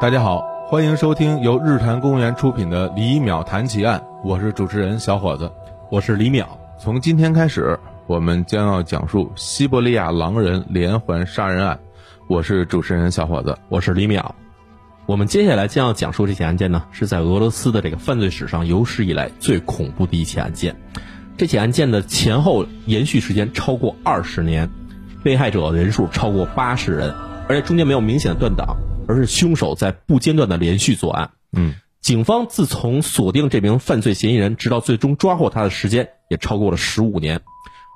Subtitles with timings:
[0.00, 5.52] 大家好，欢迎收听由日坛公园出品的《李淼谈奇案》，我是主持人小伙子。
[5.90, 6.46] 我是李淼。
[6.78, 11.78] 从今天开始，我们将要讲述西伯利亚狼人连环杀人案。
[12.28, 13.58] 我是主持人小伙子。
[13.68, 14.24] 我是李淼。
[15.04, 20.74] 我们接下来将要讲述这起案件呢，是在俄罗斯的这个犯罪史上有史以来最恐怖的一起案件。
[21.36, 24.66] 这起案件的前后延续时间超过二十年，
[25.22, 27.14] 被害者人数超过八十人，
[27.50, 28.74] 而且中间没有明显的断档，
[29.06, 31.30] 而是凶手在不间断的连续作案。
[31.52, 37.40] 嗯，警方自从锁定这名犯罪嫌疑人，直到最终抓获他的时间也超过了十五年。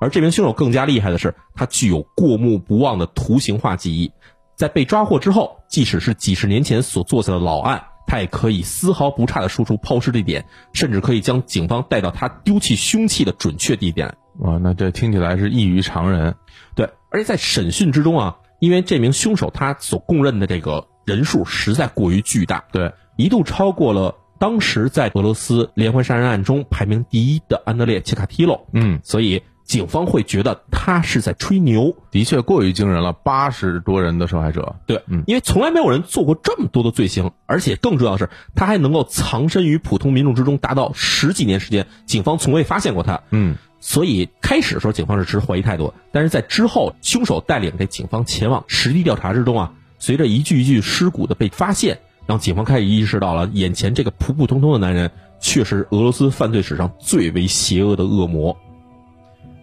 [0.01, 4.11] 而这名凶手更加厉害的是，他具有过目不忘的图形化记忆，
[4.55, 14.17] 在被抓获之后，即使是几十年前所做下的老案，他也可以丝毫不差的说出抛尸地点，甚至可以将警方带到他丢弃凶器的准确地点。
[14.39, 16.35] 哇，那这听起来是异于常人。
[16.75, 28.67] 对，而且在审讯之中啊，因为这名凶手他所供认的这个人数实在过于巨大，对，一度超过了当时在俄罗斯连环杀人案中排名第一的安德烈·切卡提洛。
[28.73, 31.95] 嗯，所以警方会觉得他是在吹牛。
[32.11, 34.75] 的确过于惊人了，八十多人的受害者。
[34.85, 43.21] 对，嗯因为从来没有人做过这么多的罪行，而且更重要的是，他还能够藏身于普通民众之中，达到十几年时间，警方从未发现过他。
[43.31, 49.73] 嗯，所以开始的时候，警方是持怀疑态度，但是在之后，凶手带领这警方前往实地调查之中啊，
[50.05, 58.55] 随着一具一具尸骨的被发现，让警方开始意识到了眼前这个普普通通的男人，却是俄罗斯犯罪史上最为邪恶的恶魔。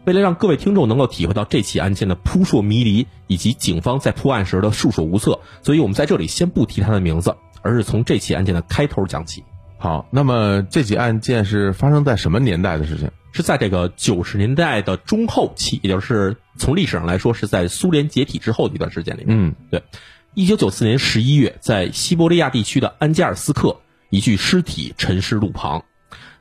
[0.05, 9.45] 为了让各位听众能够体会到这起案件的扑朔迷离，以及警方在破案时的束手无策，所以我们在这里先不提他的名字，而是从这起案件的开头讲起。
[9.79, 13.09] 好，那么这起案件是发生在什么年代的事情？
[13.31, 19.39] 是在这个九十年代的中后期，也就是从历史上来说是在苏联解体之后的一段时间里面。
[19.39, 19.83] 嗯，对，
[20.35, 25.85] 一九九四年十一月，在西伯利亚地区的安加尔斯克，一具尸体沉尸路旁。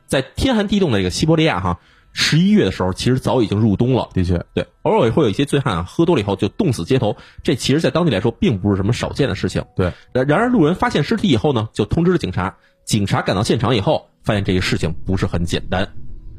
[0.06, 1.78] 在天寒地冻的这个西伯利亚哈，
[2.14, 4.08] 十一月的时候其实早已经入冬了。
[4.14, 9.62] 的确，对，偶尔也会有一些醉汉啊，喝多了以后就冻死街头，这其实在当地来说并不是什么少见的事情。
[9.76, 12.56] 对，然然而路人发现尸体以后呢，就通知了警察。
[12.86, 15.86] 警察赶到现场以后，发现这个事情不是很简单。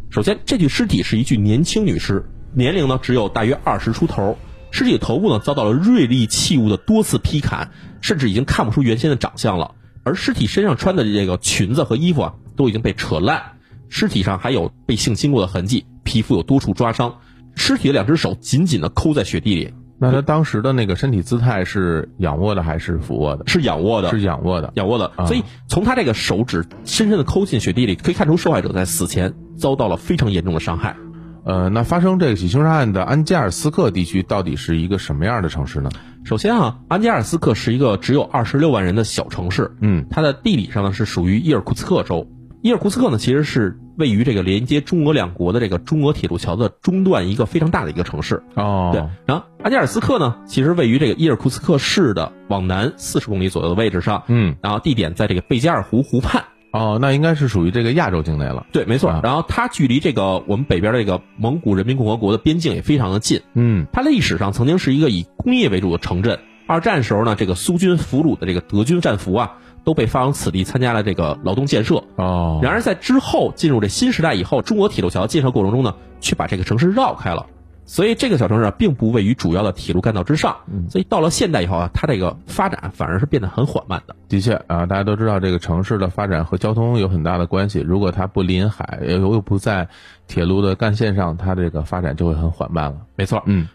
[0.10, 4.36] 首先，这具尸体是一具年轻女尸，年龄呢只有大约二十出头。
[4.74, 7.70] 尸体的头部呢遭到了锐利器物的多次劈砍，
[8.02, 9.76] 甚至已经看不出原先的长相了。
[10.04, 13.54] 而尸体身上穿的这个裙子和衣服啊，都已经被扯烂。
[13.88, 17.20] 尸体上还有被性侵过的痕迹，皮肤有多处抓伤。
[17.56, 23.44] 尸体的两只手紧紧的抠在雪地里，那他当时的那个身体姿态是仰卧的还是俯卧的？
[23.46, 24.74] 是仰卧的，是仰卧的。
[24.74, 25.12] 仰卧的。
[25.16, 30.98] 啊所以从他这个手指深深的抠进雪地里，可以看出受害者在死前遭到了非常严重的伤害。
[31.46, 35.90] 呃，那发生这起凶杀案的安加尔斯克地区到底是一个什么样的城市呢？
[36.24, 42.28] 首先啊，安加尔斯克是一个只有二十六万人的小城市，嗯，它的地理上呢是属于伊尔库茨克州。
[42.62, 48.42] 伊尔库茨克呢其实是位于这个连接中俄两国的这个中俄铁路桥的中段一个非常大的一个城市。
[48.56, 56.46] 哦对哦，，然后安加尔斯克呢其实位于这个伊尔库茨克市的往南四十公里左右的位置上，嗯，然后地点在这个贝加尔湖湖畔。
[56.74, 58.66] 哦，那应该是属于这个亚洲境内了。
[58.72, 59.12] 对，没错。
[59.12, 63.42] 啊然后它距离这个我们北边这个蒙古人民共和国的边境也非常的近。
[63.54, 66.40] 嗯，它历史上曾经是一个以工业为主的城镇。
[66.66, 69.52] 二战时候呢，这个苏军俘虏的这个德军战俘啊，
[69.84, 72.04] 都被发往此地参加了这个劳动建设。
[72.16, 77.46] 哦，然而在之后进入这新时代以后，中国铁路桥建设过程中呢，却把这个城市绕开了。
[77.86, 80.58] 所以这个小城市啊，并不位于主要的铁路干道之上。
[80.90, 84.16] 所以到了现代以后啊，它这个发展反而是变得很缓慢的。
[84.30, 87.80] 的确啊，大家都知道这个城市的发展和交通有很大的关系。
[87.80, 89.90] 如果它不临海，又又不在
[90.28, 93.02] 铁路的干线上，它这个发展就会很缓慢了。
[93.16, 93.68] 没错，嗯，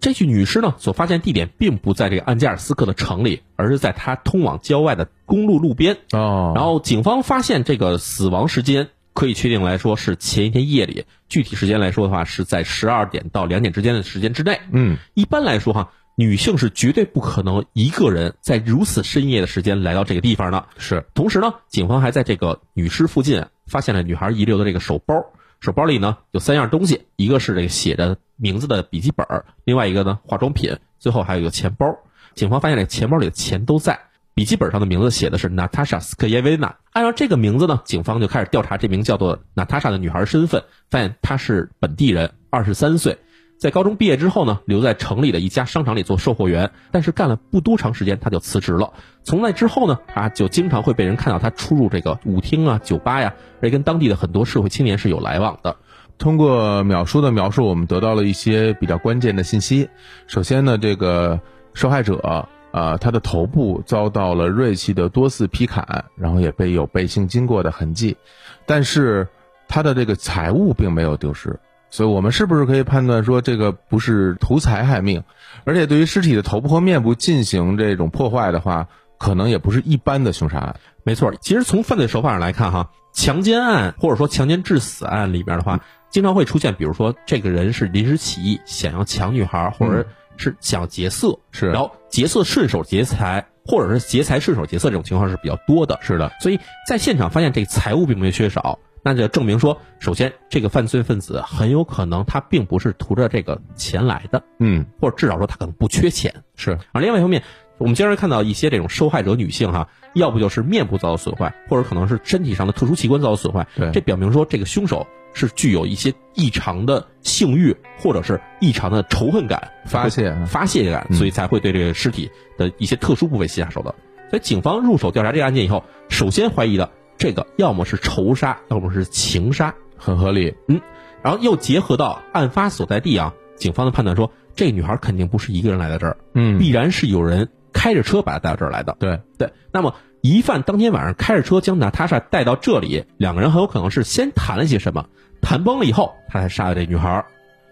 [0.00, 5.96] 这具女尸呢，所发现地点并不在这个安加尔斯克的城里，而是在它通往郊外的公路路边。
[6.12, 14.60] 哦，然后警方发现这个死亡时间可以确定来说是前一天夜里，具体时间来说的话是在十二点到两点之间的时间之内。
[14.70, 20.68] 嗯，一般来说哈，女性是绝对不可能一个人在如此深夜的时间来到这个地方的。
[20.76, 25.14] 是，同时呢，警方还在这个女尸附近发现了女孩遗留的这个手包，
[25.60, 29.26] 手包里呢有三样东西，一个是这个写着名字的笔记本，
[29.64, 31.86] 另外一个呢化妆品，最后还有一个钱包。
[32.34, 33.98] 警方发现这个钱包里的钱都在。
[34.36, 36.76] 笔记本上的名字写的是娜塔莎·斯科耶维娜。
[36.92, 43.16] 按照这个名字呢，警方就开始调查这名叫做娜塔莎的女孩身份，发现她是本地人，二十三岁，
[43.58, 48.92] 在高中毕业之后呢，留在城里的一家商场里做售货员，但是干了不多长时间，她就辞职了。
[49.24, 55.74] 从那之后呢，她就经常会被人看到她出入这个舞厅啊、酒吧呀，而跟当地的很多社会青年是有来往的。
[56.18, 59.88] 通过淼叔的描述，我们得到了一些比较关键的信息。
[60.26, 61.40] 首先呢，这个
[61.72, 68.18] 受害者呃，他的头部遭到了锐器的多次劈砍，然后也被有被性经过的痕迹，
[68.66, 69.28] 但是
[69.66, 71.58] 他的这个财物并没有丢失，
[71.88, 75.24] 所以我们是不是可以判断说这个不是图财害命？
[75.64, 80.76] 而且对于尸体的头部和面部进行这种破坏的话，可能也不是一般的凶杀案。
[81.02, 85.80] 没错，其实从犯罪手法上来看，哈，强奸案或者说强奸致死案里边的话，
[86.10, 90.06] 经常会出现，比如说这个人是临时起意想要抢女孩，或者
[90.36, 95.98] 是想要劫色，是，然后劫色顺手劫财，或者是劫财顺手劫色这种情况是比较多的。
[96.00, 106.34] 是的，所以在现场发现这个财物并没有缺少，那就证明说，首先这个犯罪分子很有可能他并不是图着这个钱来的，嗯，或者至少说他可能不缺钱。
[106.54, 107.42] 是，而另外一方面。
[107.78, 113.66] 我们经常看到一些这种受害者女性哈，要不就是面部遭到损坏，或者可能是身体上的特殊器官遭到损坏。
[113.76, 115.06] 对，这表明说这个凶手
[115.36, 123.94] 是具有一些异常的性欲，或者是异常的仇恨感、发泄发泄感，所以才会对这个尸体的一些特殊部位下手的。
[124.30, 130.56] 所以警方入手调查这个案件以后，首先怀疑的这个要么是仇杀，要么是情杀，很合理。
[130.66, 130.80] 嗯，
[131.22, 137.50] 然后又结合到案发所在地啊，警方的判断说，这女孩肯定不是一个人来到这儿，嗯，必然是有人。
[137.72, 139.52] 开着车把她带到这儿来的，对对。
[139.70, 145.10] 那么疑犯当天晚上开着车将娜塔莎带到这里，两个人很有可能是先谈了些什么，
[145.46, 147.24] 谈崩了以后，他才杀了这女孩。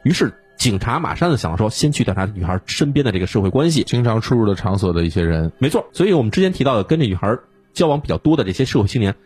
[0.04, 5.50] 于是警察马上就想说，先去调查女孩身边的这个社会关系，经常出入的场所的一些人。
[5.58, 7.36] 没错，所以我们之前提到的跟这女孩
[7.72, 9.16] 交往比较多的这些社会青年，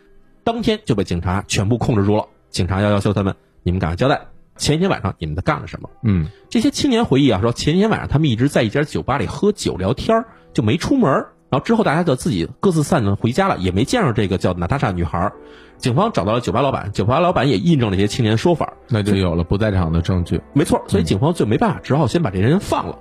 [0.43, 2.25] 当天就被警察全部控制住了。
[2.49, 4.19] 警察要要求他们，你们赶快交代，
[4.57, 5.87] 前一天晚上你们都干了什么？
[6.01, 15.31] 嗯，这些青年回忆啊，说前一天晚上他们一直在一家酒吧里喝酒聊天就没出门，然后之后大家就自己各自散了回家了，也没见着这个叫娜塔莎女孩。
[15.77, 20.41] 警方找到了酒吧老板，酒吧老板也印证了这些青年说法，那就有了不在场的证据。
[20.53, 22.99] 没错，所以警方就没办法，只好先把这些人放了。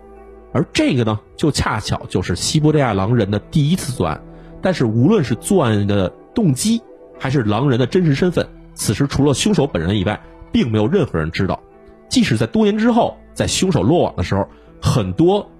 [0.52, 4.22] 而这个呢，就恰巧就是西伯利亚狼人的第一次作案。
[4.62, 6.80] 但是无论是作案的动机，
[7.18, 11.60] 还是狼人的真实身份，此时除了凶手本人以外，并没有任何人知道。
[12.08, 14.48] 即使在多年之后，在凶手落网的时候，
[14.80, 15.50] 很多。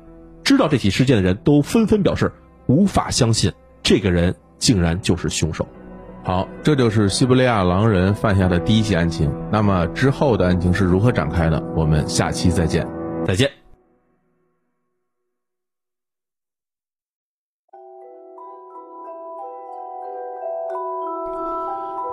[0.44, 2.32] 知道这起事件的人都纷纷表示
[2.68, 3.50] 无法相信，
[3.82, 5.66] 这个人竟然就是凶手。
[6.22, 9.32] 好，这就是西伯利亚狼人犯下的第一起案情。
[9.50, 11.62] 那么之后的案情是如何展开的？
[11.74, 12.86] 我们下期再见。
[13.26, 13.50] 再见。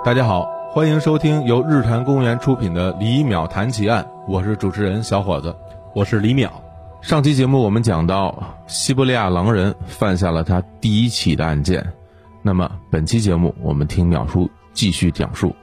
[0.05, 5.53] 大家好，欢迎收听由日坛公园出品的《李淼谈奇案》，我是主持人小伙子，
[5.93, 6.49] 我是李淼。
[7.05, 11.87] 上期节目我们讲到西伯利亚狼人犯下了他第一起的案件，
[12.41, 15.55] 那么本期节目我们听淼叔继续讲述。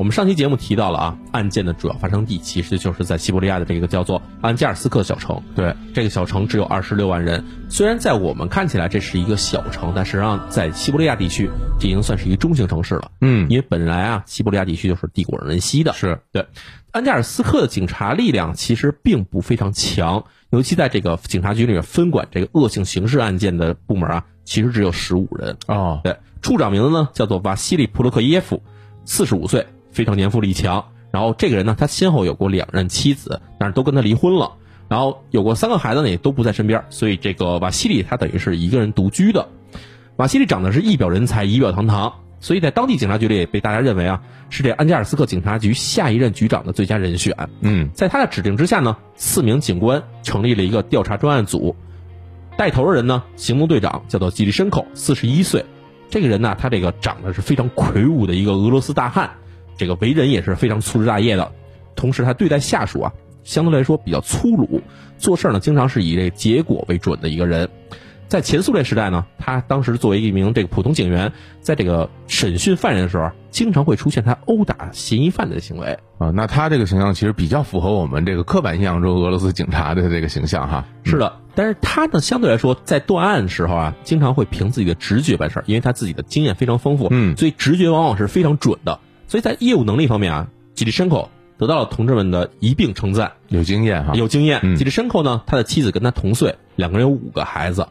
[0.00, 5.42] 我们上期节目提到了啊，案件的主要发生地其实就是在西伯利亚的这个叫做安加尔斯克小城。
[5.54, 7.44] 对，这个小城只有二十六万人。
[7.68, 13.10] 虽然在我们看起来这是一个小城，但实际上在西伯利亚地区，这已经算是一个中型城市了。
[13.20, 15.92] 嗯，因为本来啊，西伯利亚地区就是地广人稀的。
[15.92, 16.46] 是对，
[16.92, 25.58] 安加尔斯克的警察力量其实并不非常强，尤其在这个警察局里面分管这个恶性刑事案件的部门啊，其实只有十五人。
[25.66, 28.62] 哦，对，处长名字呢叫做瓦西里普洛克耶夫，
[29.04, 29.66] 四十五岁。
[29.90, 34.52] 非常年富力强，然后这个人呢，他先后有过两任妻子，但是都跟他离婚了，
[34.88, 39.48] 然后有过三个孩子呢，也都不在身边，所以这个瓦西里他等于是一个人独居的。
[40.16, 44.20] 瓦西里长得是一表人才，仪表堂堂，所以在当地警察局里也被大家认为啊，
[44.50, 47.34] 是这安加尔斯克警察局下一任局长的最佳人选。
[47.60, 51.74] 嗯，在他的指定之下呢，四名警官成立了一个调查专案组，
[52.56, 55.64] 带头的人呢，行动队长叫做吉利申口，四十一岁，
[56.10, 59.30] 这个人呢，他这个长得是非常魁梧的一个俄罗斯大汉。
[59.80, 61.50] 这个为人也是非常粗枝大叶的，
[61.96, 63.10] 同时他对待下属啊，
[63.44, 64.82] 相对来说比较粗鲁，
[65.16, 67.66] 做事呢经常是以这结果为准的一个人。
[68.28, 76.30] 在前苏联时代呢，他当时作为一名这个普通警员，在这个审讯犯人的时候，经常会出现他殴打嫌疑犯的行为啊。
[76.30, 80.84] 那他这个形象其实比较符合我们这个刻板印象中俄罗斯警察的这个形象哈。
[81.02, 89.00] 是的，但是他呢相对来说在断案的时候啊，经常会凭自己的直觉办事儿，因为他自己的经验非常丰富，嗯，所以直觉往往是非常准的。
[89.30, 94.74] 所以在业务能力方面啊，吉利申口得到了同志们的一并称赞，有经验哈，有经验。
[94.74, 97.86] 吉利申口呢，他的妻子跟他同岁，两个人有五个孩子，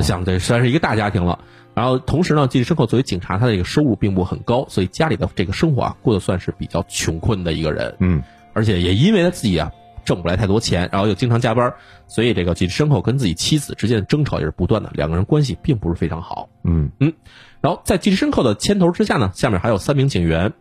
[0.00, 1.40] 想这算是一个大家庭了。
[1.74, 7.92] 然后同时呢，吉利申口作为警察，他的这个收入并不很高，所以家里的这个生活啊，过得算是比较穷困的一个人。
[7.98, 8.22] 嗯，
[8.52, 9.72] 而且也因为他自己啊
[10.04, 11.74] 挣不来太多钱，然后又经常加班，
[12.06, 16.48] 所以这个吉利申口跟自己妻子之间的争吵也是不断的，两个人关系并不是非常好。
[16.62, 17.12] 嗯嗯，
[17.60, 20.52] 然后在吉利申口的牵头之下呢，下面还有三名警员。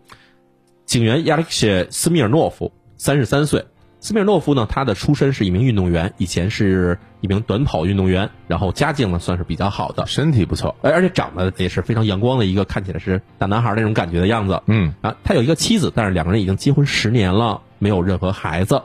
[0.86, 3.62] 警员亚历克谢·斯米尔诺夫，三十三岁；
[4.00, 14.62] 斯米尔诺夫呢，他的出身是一名运动员，以前是一名短跑运动员，然后家境呢算是比较好的，身体不错，而而且长得也是非常阳光的一个，看起来是大男孩那种感觉的样子。
[14.68, 14.94] 嗯。
[15.02, 18.82] 啊，他有一个妻子，但是两个人已经结婚十年了，没有任何孩子。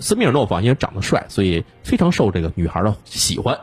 [0.00, 3.58] 斯米尔诺夫啊，因为长得帅，所以非常受这个女孩的喜欢，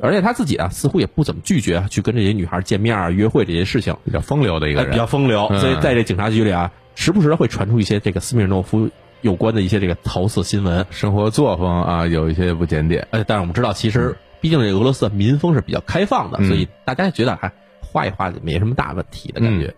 [0.00, 5.48] 而且他自己啊，似乎也不怎么拒绝去跟这些女孩见面啊、约会这些事情，比较风流的一个哎，人，比较风流。
[5.50, 5.58] 嗯。
[5.58, 6.70] 所以在这警察局里啊，
[7.00, 8.90] 时不时的会传出一些这个斯米尔诺夫
[9.22, 10.84] 有关的一些这个桃色新闻。
[10.90, 13.08] 生活作风啊有一些不检点。
[13.10, 19.74] 呃，但是我们知道，其实毕竟这俄罗斯的民风是比较开放的，嗯所以大家觉得还画一画没什么大问题的感觉。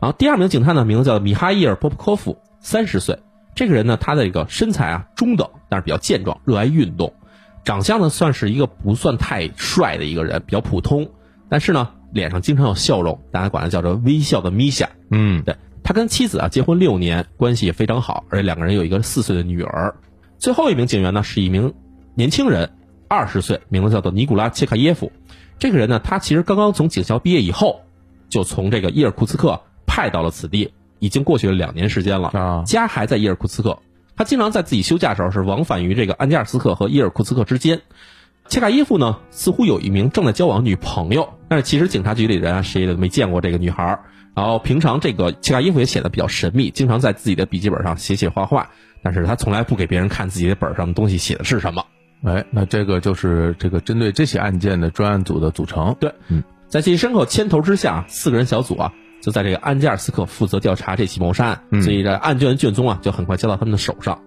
[0.00, 3.20] 然后第二名警探呢，名字叫米哈伊尔·波普科夫，三十岁。
[3.54, 7.14] 这个人呢，他的一个身材啊中等，但是比较健壮，热爱运动，
[7.62, 11.08] 长相呢算是一个不算太帅的一个人，比较普通，
[11.48, 14.90] 但是呢脸上经常有笑容，大家管他叫做微笑的米夏。
[15.12, 15.54] 嗯对
[15.84, 19.94] 他跟妻子啊结婚六年，关系也非常好，而且两个人有一个四岁的女儿。
[20.38, 21.74] 最后一名警员呢是一名
[22.14, 22.70] 年轻人，
[23.06, 25.12] 二十岁，名字叫做尼古拉切卡耶夫。
[25.58, 27.82] 这个人呢，他其实刚刚从警校毕业以后，
[28.30, 33.78] 就从这个伊尔库茨克派到了此地，已经过去了两年时间了，啊家还在伊尔库茨克。
[34.16, 37.82] 他经常在自己休假的时候是往返于这个安加尔斯克和伊尔库茨克之间。
[38.48, 44.00] 切卡耶夫呢，似乎有一名正在交往女朋友，但是其实警察局里人啊，谁也都没见过这个女孩儿。
[44.34, 48.68] 然后平常这个切卡耶夫也显得比较神秘，经常在自己的笔记本上写写画画，
[49.02, 51.84] 但是他从来不给别人看自己的本上的东西写的是什么。
[52.24, 55.94] 哎，那这个就是这个针对这起案件的专案组的组成。
[56.00, 64.18] 对，嗯，在其牲口牵头之下，四个人小组啊，就在这个安加尔斯克负责调查这起谋杀案，嗯所以这案卷卷宗啊，就很快交到他们的手上。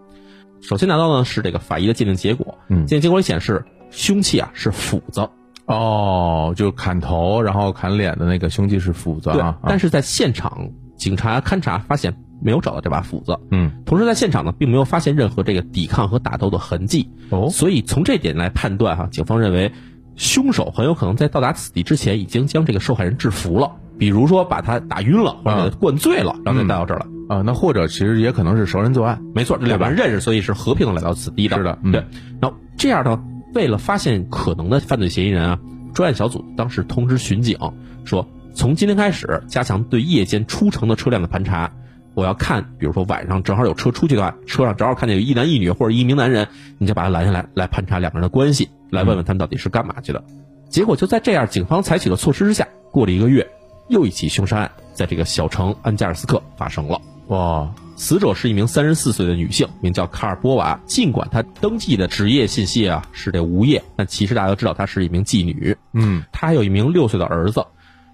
[0.62, 5.28] 首先拿到呢是这个法医的鉴定结果，嗯鉴定结果里显示凶器啊是斧子，
[5.68, 19.72] 哦，就砍头然后砍脸的那个凶器是斧子对啊，，但是在现场警察勘查发现没有找到这把斧子，嗯同时在现场呢并没有发现任何这个抵抗和打斗的痕迹，哦所以从这点来判断哈、警方认为
[20.16, 27.06] 凶手很有可能在到达此地之前已经将这个受害人制服了，比如说把他打晕了或者灌醉了，然后再带到这儿来。
[27.36, 29.22] 啊，那或者其实也可能是熟人作案。
[29.36, 31.58] 没错，这两个人认识，所以是和平的来到此地的。
[31.58, 32.06] 是的嗯对。
[32.40, 33.22] 然后这样呢，
[33.58, 35.60] 为了发现可能的犯罪嫌疑人啊，
[35.92, 37.58] 专案小组当时通知巡警
[38.06, 41.72] 说，从今天开始加强对夜间出城的车辆的盘查。
[42.14, 46.48] 我要看，比如说晚上正好有车出去的话，车上正好看见有一男一女或者一名男人，
[46.78, 50.24] 你就把他拦下来，来盘查两个人的关系，来问问他们到底是干嘛去的。
[50.70, 53.48] 结果就在这样，警方采取的措施之下，过了一个月，
[53.90, 57.02] 又一起凶杀案在这个小城安加尔斯克发生了。
[57.30, 60.80] 哇，死者是一名三十四岁的女性，名叫卡尔波娃。
[60.86, 65.76] 尽管她登记的职业信息啊是这无业，但其实大家都知道她是一名妓女。
[65.94, 67.66] 嗯她还有一名六岁的儿子。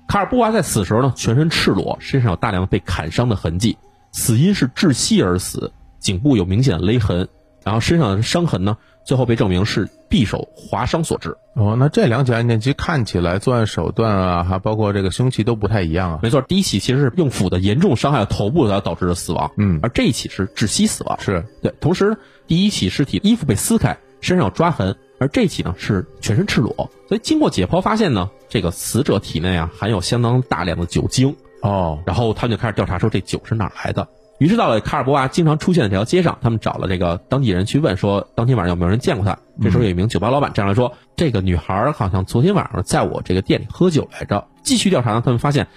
[0.07, 3.77] 卡尔波娃在死时候呢，全身赤裸，身上有大量被砍伤的痕迹，
[4.13, 7.27] 死因是窒息而死，颈部有明显的勒痕，
[7.65, 11.37] 然后身上的伤痕呢，最后被证明是匕首划伤所致。
[11.55, 16.19] 哦，那这两起案件其实看起来作案手段啊，还包括这个凶器都不太一样啊。
[16.23, 19.51] 没错，第一起其实是用斧子严重伤害了头部，才导致的死亡。
[19.57, 21.19] 嗯而这一起是窒息死亡。
[21.19, 22.17] 是，对，同时
[22.47, 26.73] 第一起尸体衣服被撕开，身上有抓痕，而这起呢是全身赤裸。
[27.07, 34.07] 所以经过解剖发现呢，这个死者体内啊含有相当大量的酒精，哦，然后他们就开始调查说这酒是哪儿来的。
[34.39, 39.37] 于是到了卡尔波娃经常出现的这条街上，他们找了这个当地人去问说，当天晚上有没有人见过他？
[39.61, 44.47] 这时候有一名酒吧老板站出来说，这个女孩好像昨天晚上在我这个店里喝酒来着。
[44.63, 45.67] 继续调查呢，他们发现，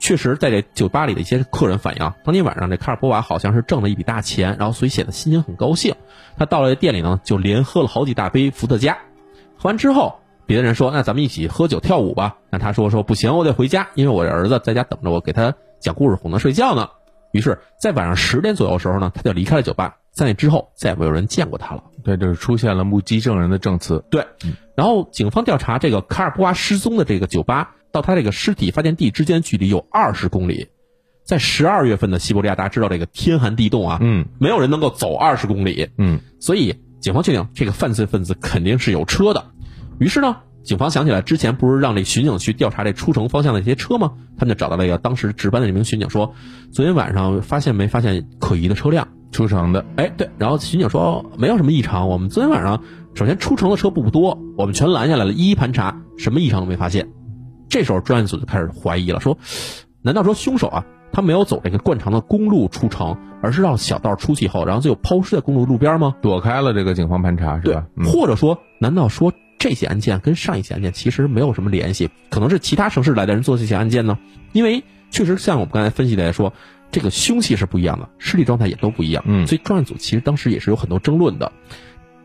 [0.00, 5.94] 确实在这酒吧里的一些客人反映，当天晚上这卡尔波娃好像是挣了一笔大钱，然后所以显得心情很高兴。
[6.36, 8.98] 他到了店里呢，就连喝了好几大杯伏特加。
[9.56, 12.38] 喝完之后，别的人说，那咱们一起喝酒跳舞吧。
[12.50, 16.88] 那他说说不行，我得回家，因为我这儿子在家等着我给他讲故事哄他睡觉呢。
[17.32, 19.96] 于是，在晚上十点左右的时候呢，他就离开了酒吧。
[20.12, 21.84] 在那之后，再也没有人见过他了。
[22.02, 24.04] 对，就是出现了目击证人的证词。
[24.10, 24.26] 对，
[24.74, 30.66] 然后警方调查这个卡尔波娃失踪的这个酒吧到他这个尸体发现地之间距离有二十公里，
[31.24, 39.52] 在十二月份的西伯利亚，大家知道这个天寒地冻啊，嗯没有人能够走二十公里，嗯，所以警方确定这个犯罪分子肯定是有车的。
[40.00, 44.12] 于是呢，警方想起来之前不是让这巡警去调查这出城方向的一些车吗？
[44.38, 46.34] 他们就找到了一个当时值班的这名巡警说，
[46.70, 49.08] 昨天晚上发现没发现可疑的车辆？
[49.32, 49.84] 出城的。
[49.96, 52.82] 哎，对，然后巡警说没有什么异常，我们昨天晚上
[53.14, 57.08] 首先出城的车不多，我们全拦下来了，一一盘查，什么异常都没发现。
[57.68, 59.38] 这时候专案组就开始怀疑了，说，
[60.02, 66.16] 难道说凶手啊，他没有走这个惯常的公路出城，而是绕小道出去以后，然后就抛尸在公路路边吗？
[66.20, 72.10] 躲开了这个警方盘查是对吧？，嗯或者说，难道说这起案件跟上一起案件其实没有什么联系？
[72.30, 74.18] 可能是其他城市来的人做这起案件呢？
[74.52, 76.54] 因为确实像我们刚才分析的来说，
[76.90, 79.22] 这个凶器是不一样的，尸体状态也都不一样。
[79.26, 81.52] 嗯所以专案组其实当时也是有很多争论的。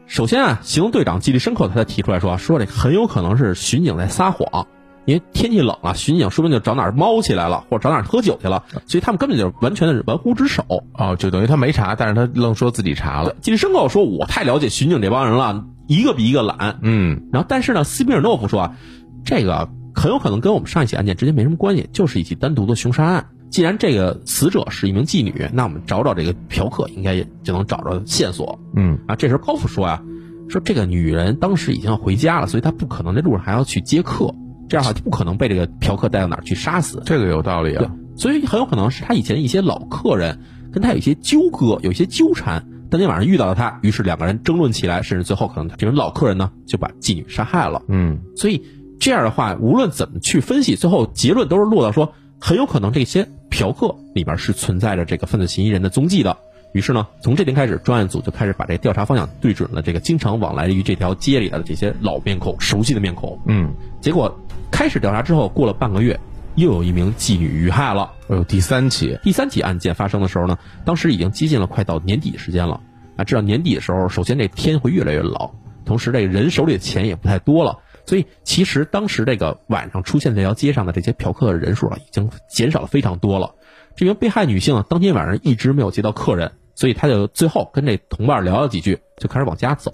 [0.08, 4.68] 首先啊，行动队长纪律深刻，他才提出来说，说这很有可能是巡警在撒谎，
[5.04, 10.64] 因为天气冷了，巡警说不定就找哪儿猫起来了，或者找哪儿喝酒去了，所以他们根本就完全的是玩忽职守。
[10.94, 13.36] 哦，就等于他没查，但是他愣说自己查了。
[13.42, 16.80] 纪律深刻说，我太了解巡警这帮人了，一个比一个懒。
[16.82, 18.78] 嗯然后，但是呢，斯皮尔诺夫说啊，
[19.24, 23.28] 这个很有可能跟我们上一起案件之间没什么关系，就是一起单独的凶杀案。
[23.52, 29.16] 既然这个死者是一名妓女，那我们找找这个嫖客，应该也就能找着线索嗯啊。
[29.16, 30.02] 这时候高夫说呀、
[30.50, 34.34] 说这个女人当时已经要回家了，所以她不可能在路上还要去接客，
[34.68, 37.02] 这样的话就不可能被这个嫖客带到哪儿去杀死。
[37.06, 40.40] 这个有道理啊。，所以很有可能是他以前一些老客人
[40.74, 42.66] 跟他有一些纠葛，有一些纠缠。
[42.90, 47.82] 当天晚上遇到了他，于是两个人争论起来，甚至最后可能这名老客人呢就把妓女杀害了。
[47.88, 48.64] 嗯所以
[49.00, 56.38] 这样的话，无论怎么去分析，最后结论都是落到说，很有可能这些嫖客里边是存在着这个犯罪嫌疑人的踪迹的。
[56.74, 63.40] 于是呢，从这天开始，专案组就开始把这个调查方向对准了这个经常往来于这条街里的这些老面孔、熟悉的面孔。
[63.48, 64.38] 嗯，结果
[64.72, 66.20] 开始调查之后，过了半个月，
[66.56, 68.14] 又有一名妓女遇害了。
[68.28, 72.82] 哎呦，第三起，第三起案件发生的时候呢，当时已经接近了快到年底的时间了
[73.18, 73.24] 啊。
[73.24, 75.52] 知道年底的时候，首先这天会越来越冷，
[75.86, 83.54] 同时这个人手里的钱也不太多了，所以其实当时这个晚上出现这条街上的这些嫖客的人数啊，已经减少了非常多了。
[83.96, 89.92] 这名被害女性啊，当天晚上一直没有接到客人，所以她就最后跟这同伴聊了几句，就开始往家走。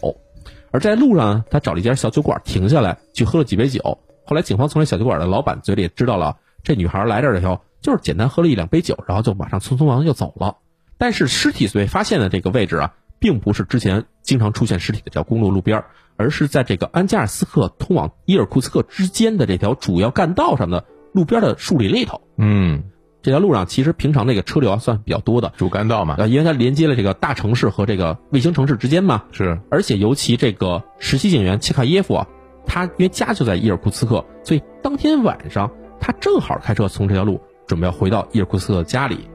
[0.72, 4.00] 而在路上呢，她找了一家小酒馆停下来，去喝了几杯酒。
[4.26, 10.58] 后来警方从这小酒馆的老板嘴里知道了，这女孩来这儿的时候，就是简单喝了一两杯酒，然后就马上匆匆忙忙就走了。
[10.98, 15.84] 但是尸体被发现的这个位置啊，并不是之前经常出现尸体的这条公路路边，
[16.16, 22.22] 而是在这个安加尔斯克通往伊尔库茨克之间的这条主要干道上的路边的树林里头。
[22.38, 22.84] 嗯，
[23.24, 29.24] 这条路上其实平常那个车流啊算比较多的，主干道嘛，啊，因为它连接了这个大城市和这个卫星城市之间嘛。
[29.32, 32.28] 是，而且尤其这个实习警员切卡耶夫啊，
[32.68, 35.72] 他因为家就在伊尔库茨克，所以当天晚上
[36.02, 39.30] 他正好开车从这条路准备要回到伊尔库茨克家里。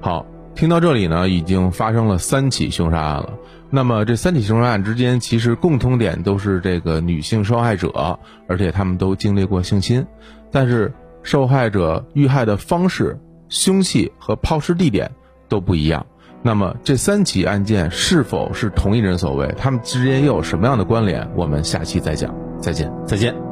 [0.00, 3.34] 好，听到这里呢，已经发生了三起凶杀案了。
[3.68, 10.06] 那么这三起凶杀案之间，其实共通点都是这个女性受害者，而且他们都经历过性侵，
[10.52, 15.10] 但是受害者遇害的方式、凶器和抛尸地点
[15.48, 16.06] 都不一样。
[16.42, 19.52] 那么这三起案件是否是同一人所为？
[19.58, 21.28] 他们之间又有什么样的关联？
[21.34, 22.32] 我们下期再讲。
[22.60, 22.92] 再见。
[23.04, 23.45] 再见。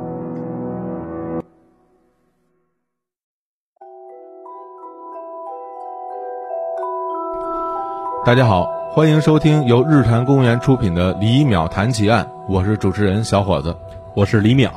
[8.24, 13.76] 大家好，欢迎收听由日坛公园出品的《李淼谈奇案》，我是主持人小伙子。
[14.16, 14.70] 我是李淼。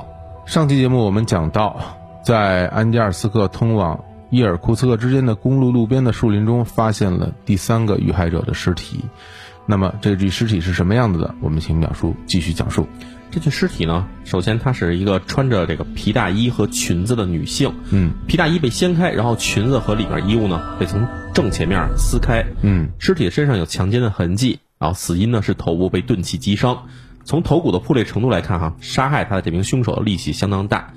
[0.46, 1.80] 上期节目我们讲到，
[2.22, 9.06] 在安加尔斯克通往伊尔库茨克之间的公路路边的树林中，发现了第三个遇害者的尸体。
[9.66, 11.34] 那么这具尸体是什么样子的？
[11.40, 12.86] 我们请淼叔继续讲述。
[13.38, 22.44] 这具尸体呢，首先她是一个穿着这个皮大衣和裙子的女性，嗯皮大衣被掀开，然后裙子和里面衣物呢被从正前面撕开。
[22.64, 26.86] 嗯尸体身上有强奸的痕迹，然后死因呢是头部被钝器击伤。
[27.26, 30.92] 从头骨的破裂程度来看，哈，杀害他的这名凶手的力气相当大。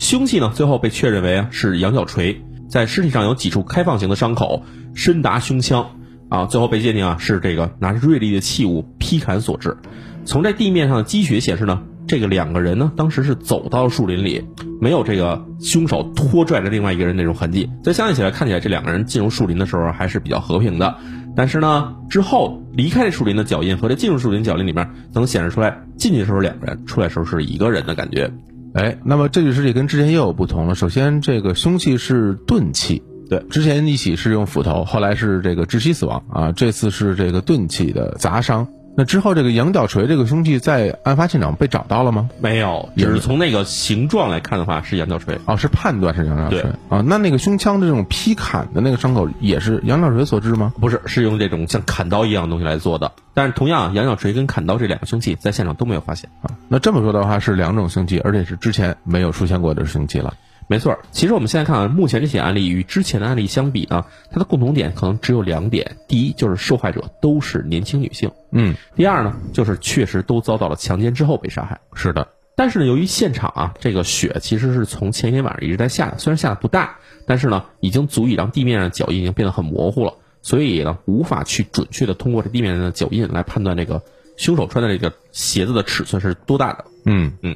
[0.00, 4.64] 凶器呢，最后被确认为啊是羊角锤，在尸体上有几处开放型的伤口，
[4.96, 5.92] 深达胸腔。
[6.28, 9.76] 啊，最后被鉴定啊是这个拿着锐利的器物劈砍所致。
[10.24, 14.44] 从这地面上的积雪显示呢，这个两个人呢当时是走到树林里，
[14.80, 17.70] 没有这个凶手拖拽着另外一个人那种痕迹。
[17.82, 20.96] 再相比起来，看起来这两个人进入树林的时候还是比较和平的。
[21.36, 28.30] 但是呢，之后离开这树林的脚印和这进入树林脚印里面，能显示出来进去的时候两个人，出来的时候是一个人的感觉。
[28.74, 30.74] 哎，那么这具尸体跟之前又有不同了。
[30.74, 38.68] 首先，这个凶器是钝器，对，之前一起是用斧头，后来是这个窒息死亡啊，这次是这个钝器的砸伤。
[38.96, 42.30] 那之后，这个羊角锤这个凶器在案发现场被找到了吗？
[42.40, 45.40] 没有，只是从那个形状来看的话是羊角锤。
[45.46, 47.02] 哦，是判断是羊角锤对啊。
[47.04, 50.72] 那那个胸腔的这种劈砍的那个伤口也是羊角锤所致吗？
[50.80, 53.10] 不是，是用这种像砍刀一样的东西来做的。
[53.34, 56.30] 但是同样，羊角锤跟砍刀这两个凶器在现场都没有发现。
[56.42, 60.34] 啊，那这么说的话是两种凶器，而且是之前没有出现过的凶器了。
[60.66, 71.78] 没错，其实我们现在看啊，目前这起案例与之前的案例相比呢，它的共同点可能只有两点：第一，就是受害者都是年轻女性；嗯，第二呢，就是确实都遭到了强奸之后被杀害。
[71.94, 76.96] 是的，但是呢，由于现场啊，这个雪其实是从前一天晚上一直在下的，虽然下的不大，
[77.26, 84.02] 但是呢，已经足以让地面上的脚印已经变得很模糊了，所以呢，无法去准确的通过这地面上的脚印来判断这个
[84.38, 86.86] 凶手穿的这个鞋子的尺寸是多大的。
[87.04, 87.34] 嗯。
[87.42, 87.54] 嗯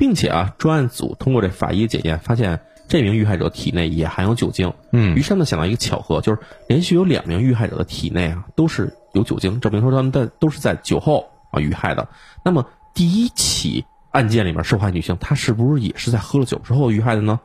[0.00, 2.58] 并且啊，专案组通过这法医检验发现，
[2.88, 4.72] 这名遇害者体内也含有酒精。
[4.92, 12.08] 嗯于是他们想到一个巧合，就是连续有两名遇害者的体内啊都是有酒精，证明说他们在都是在酒后啊遇害的。
[12.42, 17.38] 那么第一起案件里面受害女性，她是不是也是在喝了酒之后遇害的呢？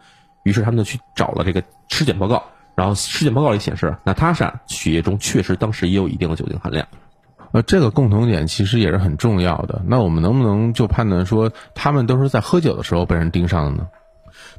[0.44, 2.42] 于是他们就去找了这个尸检报告，
[2.74, 6.88] 然后尸检报告里显示，娜塔莎血液中确实当时也有一定的酒精含量。
[7.56, 9.82] 呃，这个共同点其实也是很重要的。
[9.88, 13.88] 那我们能不能就判断说，他们都是在喝酒的时候被人盯上的呢？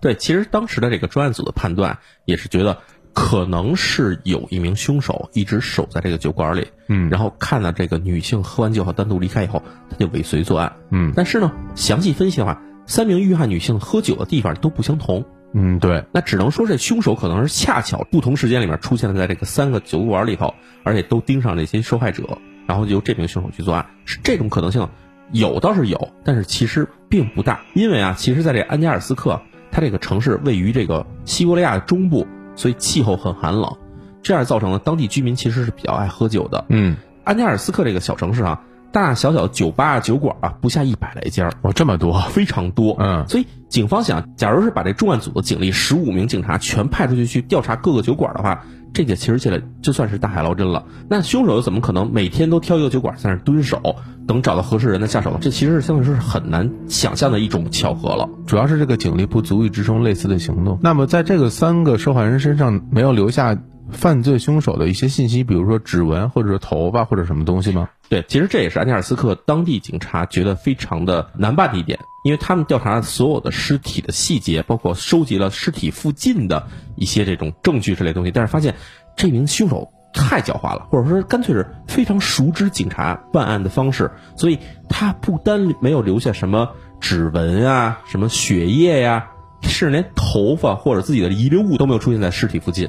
[0.01, 2.79] 对，其实当时的这个专案组的判断也是觉得，
[3.13, 10.73] 可能是有一名凶手一直守在这个酒馆里，嗯然后看到这个女性喝完酒后单独离开以后，他就尾随作案。
[10.91, 24.89] 嗯但是呢，详细分析的话，三名遇害女性喝酒的地方都不相同，嗯，对，那只能说这凶手可能是恰巧不同时间里面出现了在这个三个酒馆里头，而且都盯上这些受害者，然后由这名凶手去作案，是这种可能性
[25.33, 33.77] 有倒是有，但是其实并不大，因为啊，其实在这安加尔斯克，它这个城市位于这个西伯利亚中部，所以气候很寒冷，
[34.23, 36.65] 这样造成了当地居民其实是比较爱喝酒的。
[36.69, 42.97] 嗯，安加尔斯克这个小城市啊，大大小小的酒吧啊、酒馆啊，不下一百来家，哦，这么多，非常多。
[42.99, 48.65] 嗯所以警方想，假如是把这重案组的警力十五名警察全派出去去调查各个酒馆的话，
[48.97, 50.87] 这个其实起来就算是大海捞针了。
[51.11, 53.79] 那凶手又怎么可能每天都挑一个酒馆在那蹲守，
[54.27, 55.39] 等找到合适人再下手呢？
[55.43, 58.27] 这其实是相对说是很难想象的一种巧合了。
[58.47, 60.79] 主要是这个警力不足以支撑类似的行动。
[60.83, 63.55] 那么，在这个三个受害人身上没有留下
[63.93, 67.89] 犯罪凶手的一些信息，比如说指纹或者是头发或者什么东西吗？
[68.09, 78.75] 对，其实这也是安加尔斯克当地警察觉得非常的难办的一点，因为他们调查了所有的尸体的细节，包括收集了尸体附近的一些这种证据之类东西，但是发现
[79.17, 86.71] 这名凶手太狡猾了，或者说干脆是非常熟知警察办案的方式，所以他不单没有留下什么
[87.01, 89.31] 指纹啊、什么血液呀、
[89.63, 92.89] 甚至连头发或者自己的遗留物都没有出现在尸体附近。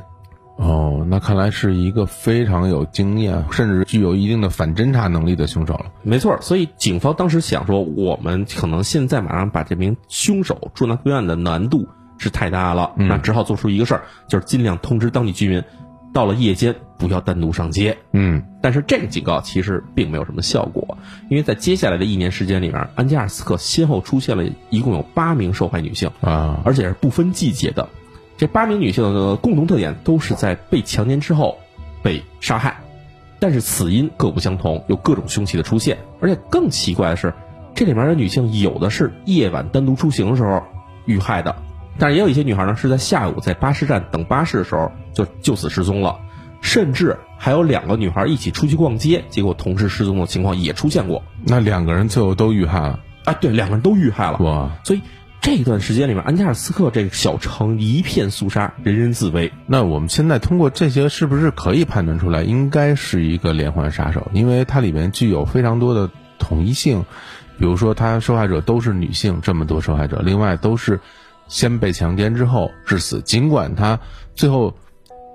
[0.57, 5.85] 哦，那看来是一个非常有经验，甚至具有一定的反侦查能力的凶手了。
[6.01, 15.63] 没错，所以警方当时想说，我们可能现在马上把这名凶手捉拿归案的难度是太大了，嗯那只好做出一个事儿，就是尽量通知当地居民，
[16.11, 17.95] 到了夜间不要单独上街。
[18.13, 20.97] 嗯但是这个警告其实并没有什么效果，
[21.29, 27.87] 因为在接下来的一年时间里面，安加尔斯克先后出现了一共有八名受害女性，啊，而且是不分季节的。
[28.37, 31.57] 这八名女性的共同特点都是在被强奸之后
[32.03, 32.77] 被杀害，
[33.39, 35.97] 但是死因各不相同，有各种凶器的出现。
[36.21, 37.33] 而且更奇怪的是，
[37.73, 40.61] 这里面的女性有的是夜晚单独出行的时候
[41.05, 41.55] 遇害的，
[41.97, 46.19] 但是也有一些女孩呢是在下午在巴士站等巴士的时候就就此失踪了，
[46.61, 51.23] 甚至还有两个女孩一起出去逛街，结果同时失踪的情况也出现过。
[51.43, 54.37] 那两个人最后都遇害了，啊，对，两个人都遇害了。
[54.39, 54.71] 哇！
[54.83, 55.01] 所以
[55.47, 59.53] 这段时间里面，安加尔斯克这个小城一片肃杀，人人自危。
[59.65, 64.29] 那我们现在通过这些，是不是可以判断出来，应该是一个连环杀手？
[64.33, 67.05] 因为它里面具有非常多的统一性，
[67.57, 70.99] 比如说，他受害者都是女性，这么多受害者，另外都是
[71.47, 74.01] 先被强奸之后致死，尽管他
[74.35, 74.75] 最后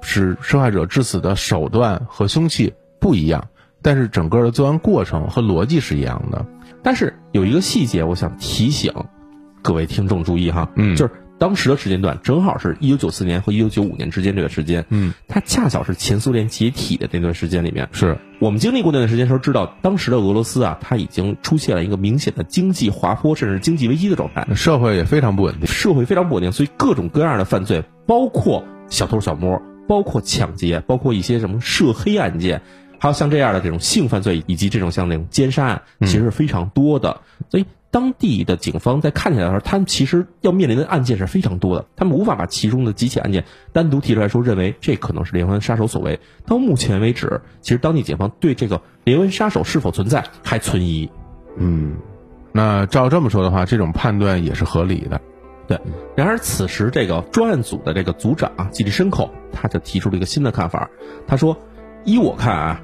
[0.03, 3.48] 使受害者致死的手段和凶器不一样，
[3.81, 6.44] 但是整个的作案过程和逻辑是一样的。
[6.83, 8.92] 但是有一个细节，我想提醒
[9.62, 17.88] 各位听众注意哈，嗯就是当时的时间段正好是一九九四年和一九九五年之间这个时间，嗯，它恰巧是前苏联解体的那段时间里面。
[17.92, 24.46] 是，我们经历过那段时间的时候，知道当时的俄罗斯啊，它已经出现了一个明显的经济滑坡，甚至经济危机的状态。
[24.55, 25.66] 社会也非常不稳定。
[25.66, 32.62] 社会非常不稳定，所以各种各样的犯罪，包括小偷小摸，包括抢劫，包括一些什么涉黑案件，
[33.01, 37.20] 还有像这样的这种性犯罪，以及这种像那种奸杀案，其实是非常多的。
[37.51, 46.18] 所以当地的警方在看起来的时候，他们其实要面临的案件是非常多的，他们无法把其中的几起案件单独提出来说，认为这可能是连环杀手所为。
[46.46, 51.11] 到目前为止，其实当地警方对这个连环杀手是否存在还存疑。
[51.59, 51.96] 嗯，
[52.50, 55.20] 那照这么说的话，这种判断也是合理的。
[55.68, 55.78] 对，
[56.16, 60.88] 然而此时这个专案组的这个组长啊，基里申寇，他就提出了一个新的看法。
[61.26, 61.57] 他说
[62.05, 62.81] ：“依我看啊，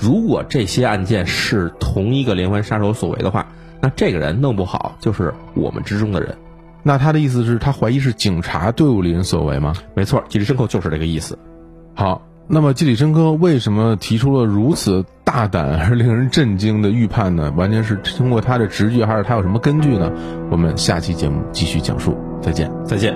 [0.00, 3.48] 如果这些案件是同一个连环杀手所为的话，
[3.84, 6.34] 那这个人弄不好就是我们之中的人。
[6.82, 9.74] 那他的意思是，他怀疑是警察队伍里人所为吗？
[9.94, 11.38] 没错，基里申科就是这个意思。
[11.94, 17.52] 好，那么基里申科为什么提出了如此大胆而令人震惊的预判呢？
[17.58, 20.10] 完全是通过他的直觉，还是他有什么根据呢？
[20.50, 22.72] 我们下期节目继续讲述，再见。
[22.86, 23.14] 再见。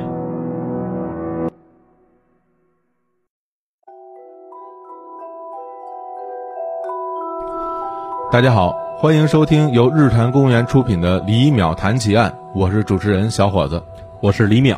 [8.31, 13.81] 大家好，欢迎收听由日坛公园出品的《李淼谈奇案》，我是主持人小伙子。
[14.21, 14.77] 我是李淼。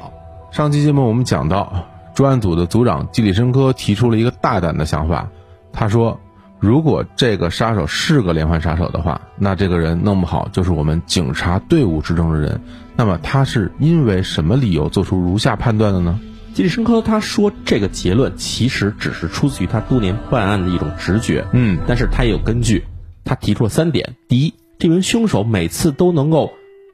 [0.51, 5.27] 上期节目我们讲到，专案组的组长季里申科提出了一个大胆的想法，
[5.73, 6.21] 他说，
[6.59, 12.61] 如果这个杀手是个连环杀手的话，那这个人弄不好就是我们警察队伍之中的人。
[12.97, 16.21] 那么他是因为什么理由做出如下判断的呢？
[16.53, 22.85] 季里申科他说这个结论其实只是出自于他多年办案的一种直觉，嗯，但是他也有根据，
[23.31, 26.51] 他提出了三点：第一，这名凶手每次都能够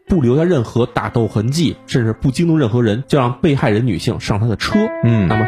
[0.06, 5.46] 不留下任何打斗痕迹，甚至不惊动任何人，就让被害人女性上他的车，嗯那么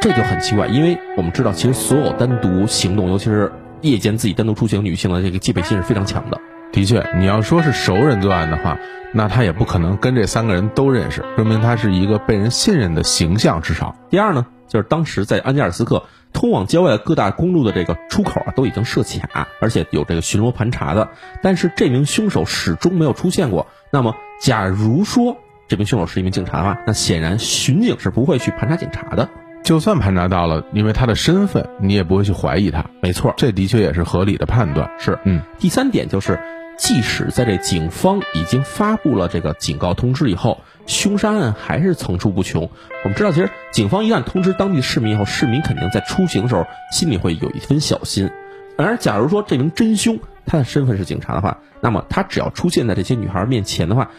[0.00, 6.40] 这就很奇怪，因为我们知道，其实所有单独行动，尤其是夜间自己单独出行女性的这个戒备心是非常强的。
[6.72, 8.78] 的确，你要说是熟人作案的话，
[9.12, 13.94] 那他也不可能跟这三个人都认识，说明他是一个被人信任的形象，至少。
[14.08, 16.02] 第二呢，就是当时在安加尔斯克
[16.34, 21.08] 通往郊外的各大公路的这个出口啊，都已经设卡，而且有这个巡逻盘查的，
[21.40, 23.68] 但是这名凶手始终没有出现过。
[23.90, 29.30] 那么，假如说这名凶手是一名警察的话，那显然巡警是不会去盘查警察的。
[29.62, 32.84] 就算盘查到了，因为他的身份，你也不会去怀疑他。
[33.00, 34.90] 没错，这的确也是合理的判断。
[34.98, 35.40] 是，嗯。
[35.58, 36.38] 第三点就是，
[36.76, 42.68] 即使在这警方已经发布了这个警告通知以后，凶杀案还是层出不穷。
[43.04, 48.30] 我们知道，其实警方一旦通知当地市民以后，市民肯定在出行的时候心里会有一分小心。
[48.76, 54.10] 而假如说这名真凶他的身份是警察的话，那么他只要出现在这些女孩面前的话，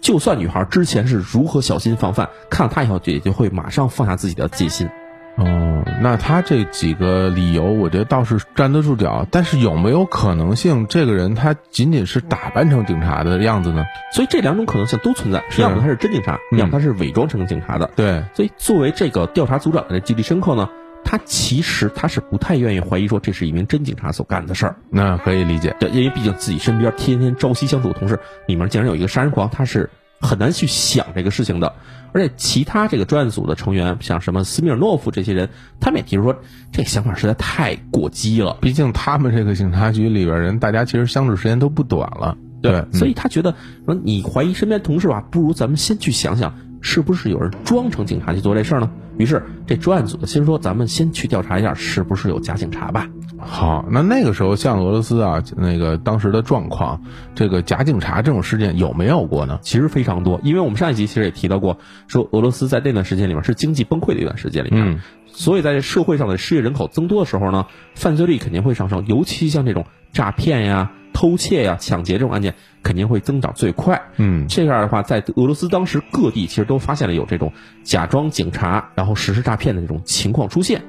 [0.00, 4.88] 就算女孩之前是如何小心防范，看到他以后也就会马上放下自己的戒心。
[5.36, 9.26] 哦，那他这几个理由，我觉得倒是站得住脚。
[9.30, 13.84] 但是有没有可能性，这个人他仅仅是打扮成警察的样子呢？
[14.12, 17.90] 所以这两种可能性都存在，要么他是真警察，嗯要么他是伪装成警察的。
[17.96, 20.68] 对，所以作为这个调查组长的这基利申克呢，
[21.04, 24.76] 他其实他是不太愿意怀疑说这是一名真警察所干的事儿。
[24.90, 25.74] 那可以理解。
[25.80, 31.74] 对，因为毕竟自己身边天天朝夕相处的同事里面竟然有一个杀人狂，他是很难去想这个事情的。
[32.14, 35.50] 而且其他这个专案组的成员，像什么斯米尔诺夫这些人，
[35.80, 36.36] 他们也提出说，
[36.70, 38.56] 这想法实在太过激了。
[38.60, 42.38] 毕竟他们这个警察局里边人，大家其实相处时间都不短了。
[42.62, 43.52] 对，所以他觉得
[43.84, 48.88] 说你怀疑身边同事吧，不如咱们先去想想，是不是有人装成警察去做这事儿呢？
[49.18, 53.08] 于是这专案组的先说，咱们先去调查一下，是不是有假警察吧。
[53.46, 57.00] 好，那那个时候像俄罗斯啊，那个当时的状况，
[57.34, 59.58] 这个假警察这种事件有没有过呢？
[59.62, 61.78] 其实非常多，因为我们上一集其实也提到过，
[62.08, 65.00] 说俄罗斯在那段时间里面是经济崩溃的一段时间里面，嗯
[65.36, 72.54] 所以在社会上的失业人口增多的时候呢，犯罪率肯定会上升，尤其像这种诈骗呀、偷窃呀、抢劫这种案件，
[72.84, 74.00] 肯定会增长最快。
[74.16, 77.52] 嗯这样的话，在俄罗斯当时各地其实都发现了有这种
[77.82, 80.82] 假装警察然后实施诈骗的这种情况出现，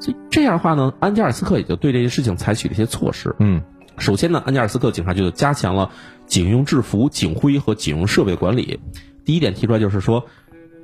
[0.00, 3.34] 所以这样的话呢，安加尔斯克也就对这些事情采取了一些措施。
[3.38, 3.62] 嗯
[3.98, 5.90] 首先呢，安加尔斯克警察局就加强了
[6.26, 8.80] 警用制服、警徽和警用设备管理。
[9.26, 10.24] 第一点提出来就是说，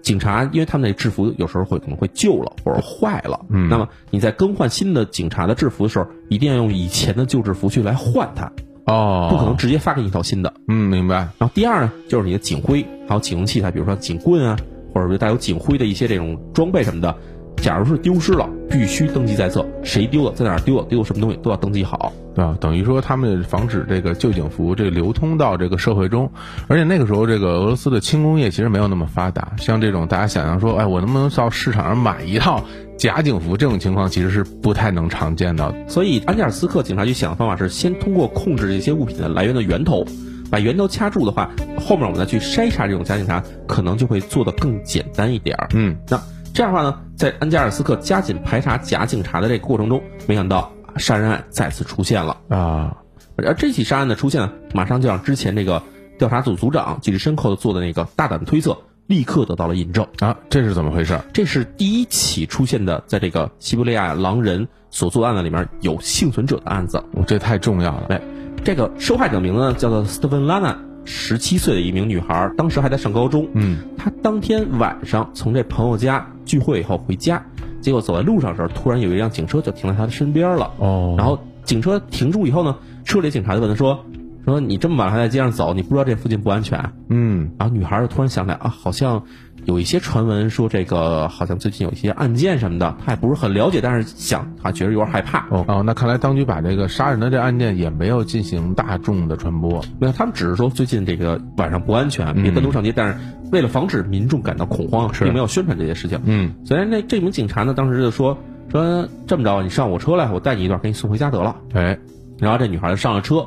[0.03, 8.53] 警察因为他们那制服有时候会可能会旧了或者坏了，嗯那么你在更换新的警察的制服的时候，一定要用以前的旧制服去来换它，
[8.85, 10.53] 哦，不可能直接发给你一套新的。
[10.69, 11.17] 嗯，明白。
[11.39, 14.59] 然后第二呢，就是你的警徽，还有警用器材，比如说警棍啊，
[14.93, 17.17] 或者说带有警徽的一些这种装备什么的。
[17.57, 22.13] 假如是丢失了，必须登记在册，谁丢了，在哪儿丢了，丢了什么东西都要登记好。
[22.35, 22.55] 对吧？
[22.61, 26.31] 等于说他们防止这个旧警服这个流通到这个社会中，
[26.69, 32.63] 而且那个时候这个俄罗斯的轻工业其实没有那么发达，像这种大家想象说，哎，我能不能到市场上买一套
[32.99, 35.89] 假警服这种情况，其实是不太能常见到的。
[35.89, 40.05] 所以安加尔斯克警察局想的方法是，先通过控制这些物品的来源的源头，
[40.51, 45.69] 把源头掐住的话，后面我们再去筛查这种假警察，可能就会做得更简单一点儿。
[45.73, 46.21] 嗯那
[46.57, 52.35] 这样的话呢，在安加尔斯克加紧排查假警察的这个过程中，没想到杀人案再次出现了。
[52.49, 52.97] 啊，
[53.37, 55.83] 而这起杀案的出现呢，马上就让之前这个
[56.19, 58.75] 调查组组长吉里申科做的那个大胆的推测，
[59.07, 60.07] 立刻得到了印证。
[60.21, 61.21] 啊，这是怎么回事？
[61.31, 67.05] 这是第一起出现的，在这个西伯利亚狼人所做的案子里面有幸存者的案子。
[67.13, 68.07] 我这太重要了。
[68.09, 68.21] 哎，
[68.65, 70.75] 这个受害者名字呢叫做斯特芬拉娜，
[71.07, 73.49] 十七岁的一名女孩，当时还在上高中。
[73.55, 77.43] 嗯她当天晚上从这朋友家聚会以后回家，
[77.81, 80.71] 结果走在路上的时候，突然有一辆警车就停在她的身边了。
[80.79, 84.05] 哦，然后警车停住以后呢，车里警察就问她说
[84.45, 89.25] ：“说你这么晚还在街上走，你不知道这附近不安全啊？”嗯然后女孩就突然想起来啊，好像
[89.67, 95.47] 有一些传闻说这个好像最近有一些案件什么的，他也不是很了解，但是想啊觉得有点害怕。
[95.51, 99.83] 哦哦，那看来当局把这个杀人的这案件也没有进行大众的传播。
[99.99, 103.19] 没有，他们只是说最近这个晚上不安全，嗯别单独上街，但是
[103.51, 106.21] 为了防止民众感到恐慌，是并没有宣传这些事情。
[106.25, 108.39] 嗯虽然那这名警察呢，当时就说
[108.71, 111.57] 说这么着，你上我车来，我带你一段，给你送回家得了。
[111.75, 111.99] 哎
[112.39, 113.47] 然后这女孩就上了车，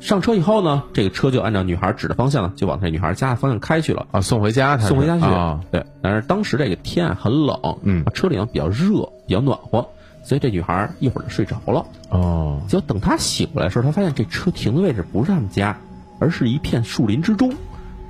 [0.00, 4.06] 上车以后呢，这个车就按照女孩指的方向呢，就往这女孩家的方向开去了。
[4.10, 9.86] 啊，送回家，送回家去啊，对，但是当时这个天啊很冷，嗯车里呢比较热，比较暖和，
[10.24, 11.84] 所以这女孩一会儿就睡着了。
[12.08, 15.78] 哦，结果等她醒过来的时候，她发现这车停的位置不是他们家，
[16.18, 17.52] 而是一片树林之中。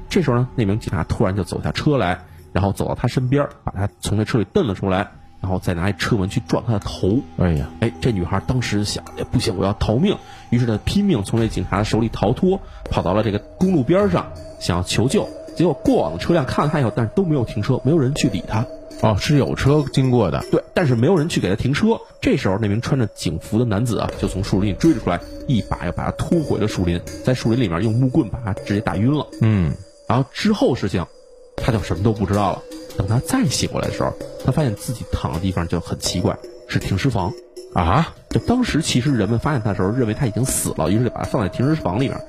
[0.09, 2.21] 这时候呢，那名警察突然就走下车来，
[2.53, 7.19] 然后走到她身边，把她从这车里蹬了出来，然后再拿一车门去撞她的头。
[7.39, 10.17] 哎呀，哎，这女孩当时想，哎，不行，我要逃命。
[10.51, 12.61] 于是他拼命从这警察的手里逃脱，
[12.91, 15.27] 跑到了这个公路边上，想要求救。
[15.57, 18.67] 结果过往的车辆看了他以后，但是都没有停车，没有人去理他。
[19.03, 21.99] 哦，是有车经过的，对，但是没有人去给他停车。
[22.21, 29.27] 这时候，那名穿着警服的男子啊，就从树林里追了出来，一把又把他拖回了树林，在树林里面用木棍把他直接打晕了。
[29.41, 29.73] 嗯，
[30.07, 31.07] 然后之后事情，
[31.57, 32.63] 他就什么都不知道了。
[32.99, 34.13] 等他再醒过来的时候，
[34.45, 36.37] 他发现自己躺的地方就很奇怪，
[36.69, 37.33] 是停尸房。
[37.75, 42.21] 啊，就当时其实人们发现他的时候，认为他已经死了，于是就把他放在停尸房里面。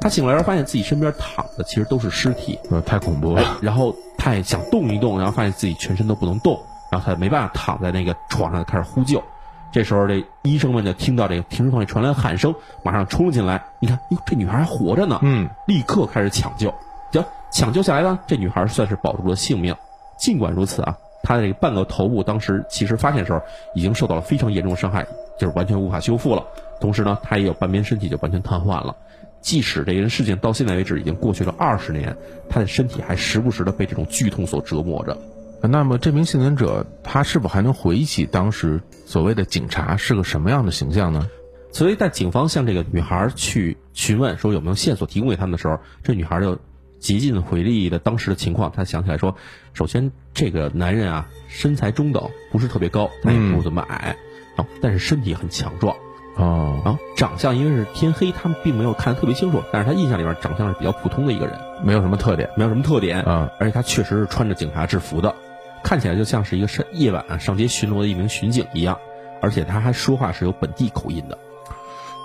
[0.00, 9.22] 他醒来时候发现自己身边躺的其实都是尸体，呃太恐怖了，然后他也想动一动，然后发现自己全身都不能动，然后他没办法躺在那个床上开始呼救。
[9.70, 13.62] 这时候这医生们就听到这个停尸房里传来喊声，马上冲了进来。
[13.80, 15.18] 你看，哟，这女孩还活着呢。
[15.22, 16.72] 嗯，立刻开始抢救。
[17.12, 19.76] 行，抢救下来呢，这女孩算是保住了性命。
[20.16, 23.40] 尽管如此啊，她的这个半个头部当时其实发现的时候
[23.74, 25.06] 已经受到了非常严重的伤害，
[25.38, 26.44] 就是完全无法修复了。
[26.80, 28.96] 同时呢，他也有半边身体就完全瘫痪了。
[29.40, 32.16] 即使这件事情到现在为止已经过去了二十年，
[32.48, 35.16] 他的身体还时不时的被这种剧痛所折磨着。
[35.60, 41.28] 那么这名幸存者他是否还能回忆起当时所谓的警察是个什么样的形象呢？
[41.72, 46.58] 所以在警方向这个女孩去询问说有没有线索提供给他们的时候，这女孩就
[46.98, 48.72] 极尽回忆的当时的情况。
[48.74, 49.34] 他想起来说，
[49.72, 54.16] 首先这个男人啊身材中等，不是特别高，他也不怎么矮，
[54.56, 55.96] 啊，但是身体很强壮。
[56.36, 65.34] 哦，然后长相因为是天黑，他们并没有看得特别清楚，但是他印象里面长相是比较普通的一个人，没有什么特点没有什么特点，啊，而且他确实是穿着警察制服的，
[65.82, 68.96] 看起来就像是一个上夜晚啊上街巡逻的一名巡警一样，
[69.40, 71.36] 而且他还说话是有本地口音的。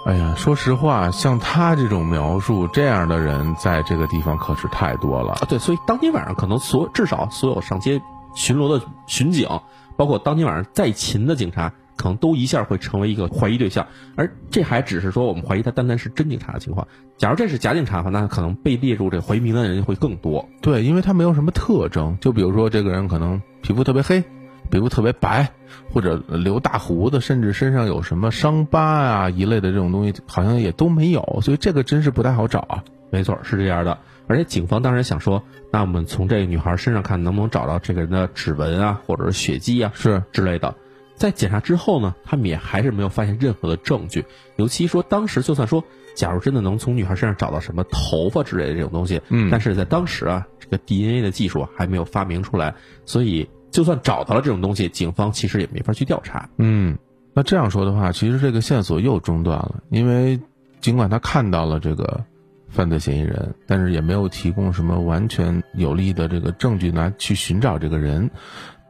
[0.05, 5.31] 哎呀，说实话，像他这种描述，这样的人在这个地方可是太多了。
[5.31, 8.01] 啊，对，所以当天晚上可能所至少所有上街
[8.35, 9.47] 巡逻的巡警，
[9.95, 13.87] 包括当天晚上在勤的警察，可能都一下会成为一个怀疑对象。
[14.17, 16.85] 而这还只是说我们怀疑他单单是真警察的情况。
[17.17, 20.49] 假如这是假警察的话，那可能被列入这怀疑名单的人会更多。
[20.61, 24.21] 对，因为他没有什么特征，就比如说这个人可能皮肤特别黑，
[24.73, 25.47] 皮肤特别白，
[25.93, 32.83] 或者留大胡子，甚至身上有什么伤疤啊一类的这种东西，好像也都没有，所以这个真是不太好找啊。
[33.11, 33.95] 没错，是这样的。
[34.25, 40.73] 而且警方当然想说，那我们从这个女孩身上看，能不能找到这个人的指纹啊，或者是血迹啊是，之类的。
[41.15, 44.25] 在检查之后呢，他们也还是没有发现任何的证据。
[44.55, 45.83] 尤其说当时，就算说，
[46.15, 52.73] 假如真的能从女孩身上找到什么头发之类的这种东西，嗯但是在当时啊，这个 DNA 的技术还没有发明出来，
[53.05, 56.47] 所以就算找到了这种东西，警方其实也没法去调查。
[56.57, 56.97] 嗯，
[57.33, 60.39] 那这样说的话，其实这个线索又中断了，因为
[60.79, 62.23] 尽管他看到了这个
[62.69, 68.29] 犯罪嫌疑人，但是也没有提供什么完全有力的这个证据来去寻找这个人。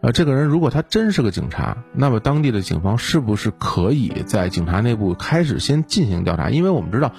[0.02, 6.50] 呃，这个人如果他真是个警察，那么当地的警方是不是可以在警察内部开始先进行调查？
[6.50, 7.14] 因为我们知道，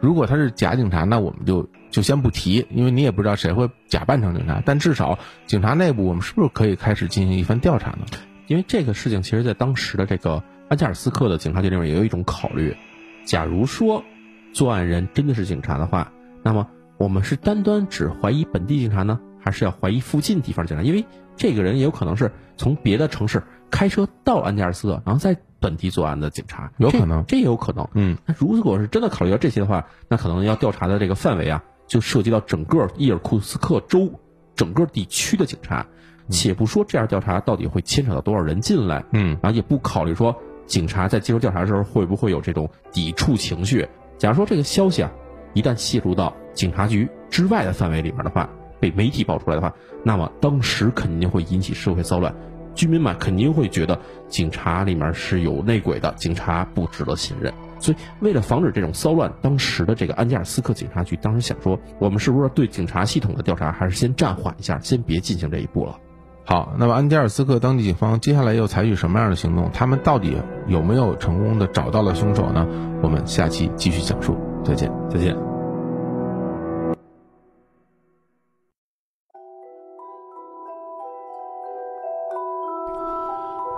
[0.00, 4.62] 如果他是假警察，那我们就就先不提，因为你也不知道谁会假扮成警察。
[4.64, 8.06] 但至少警察内部，我们是不是可以开始进行一番调查呢？
[8.46, 12.76] 因为这个事情，其实在当时的这个安加尔斯克的警察局里面也有一种考虑：
[13.24, 14.04] 假如说
[14.52, 20.82] 作案人真的是警察的话，那么我们是单单只怀疑本地警察呢，还是要怀疑附近地方警察？
[20.82, 21.04] 因为
[21.36, 27.88] 这个人也有可能是从别的城市开车到安加尔斯克，然后在本地作案的警察，有可能这这也有可能。
[27.94, 34.10] 嗯，那如果是真的考虑到这些的话，那可能要调查的这个范围啊，就涉及到整个伊尔库斯克州
[34.54, 35.86] 整个地区的警察。
[36.28, 40.34] 且不说这样调查到底会牵扯到多少人进来，嗯，然后也不考虑说
[40.66, 43.88] 警察在接受调查的时候会不会有这种抵触情绪。
[44.18, 45.12] 假如说这个消息啊，
[45.54, 48.50] 一旦泄露到警察局之外的范围里面的话，
[48.80, 52.34] 被媒体爆出来的话，那么当时肯定会引起社会骚乱，
[52.76, 57.52] 居民们肯定会觉得警察里面是有内鬼的，警察不值得信任。
[57.80, 65.98] 所以，为了防止这种骚乱，当时的这个安加尔斯克警察局当时想说，我们是不是对警察系统的调查还是先暂缓一下，先别进行这一步了。
[66.44, 69.70] 好，那么安加尔斯克当地警方接下来又采取什么样的行动？
[69.74, 70.36] 他们到底
[70.68, 72.66] 有没有成功的找到了凶手呢？
[73.02, 74.90] 我们下期继续讲述，再见。
[75.10, 75.45] 再见。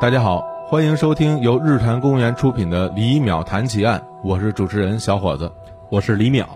[0.00, 5.50] 大家好，欢迎收听由日坛公园出品的《李淼谈奇案》，我是主持人小伙子。
[5.90, 6.46] 我是李淼。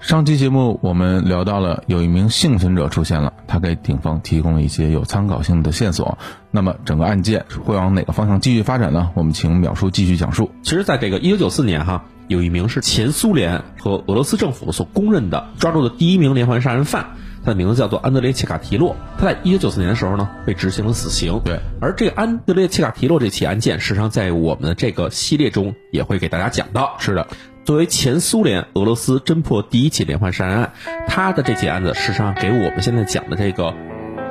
[0.00, 6.16] 上期节目我们聊到了有一名幸存者出现了，他给警方提供了一些有参考性的线索。
[6.50, 9.10] 那么整个案件会往哪个方向继续发展呢？
[9.12, 10.50] 我们请淼叔继续讲述。
[10.62, 17.04] 其实，在这个一九九四年哈，有一名是前苏联和俄罗斯政府所公认的抓住的第一名连环杀人犯，
[17.44, 18.96] 他的名字叫做安德烈切卡提洛。
[19.18, 21.40] 他在一九九四年的时候呢，被执行了死刑。
[21.44, 26.96] 对，而这个安德烈切卡提洛这起案件，实际上在我们的这个系列中也会给大家讲到。
[26.98, 27.26] 是的。
[27.64, 30.72] 作为前苏联俄罗斯侦破第一起连环杀人案，
[31.06, 33.72] 他的这起案子实际上给我们现在讲的这个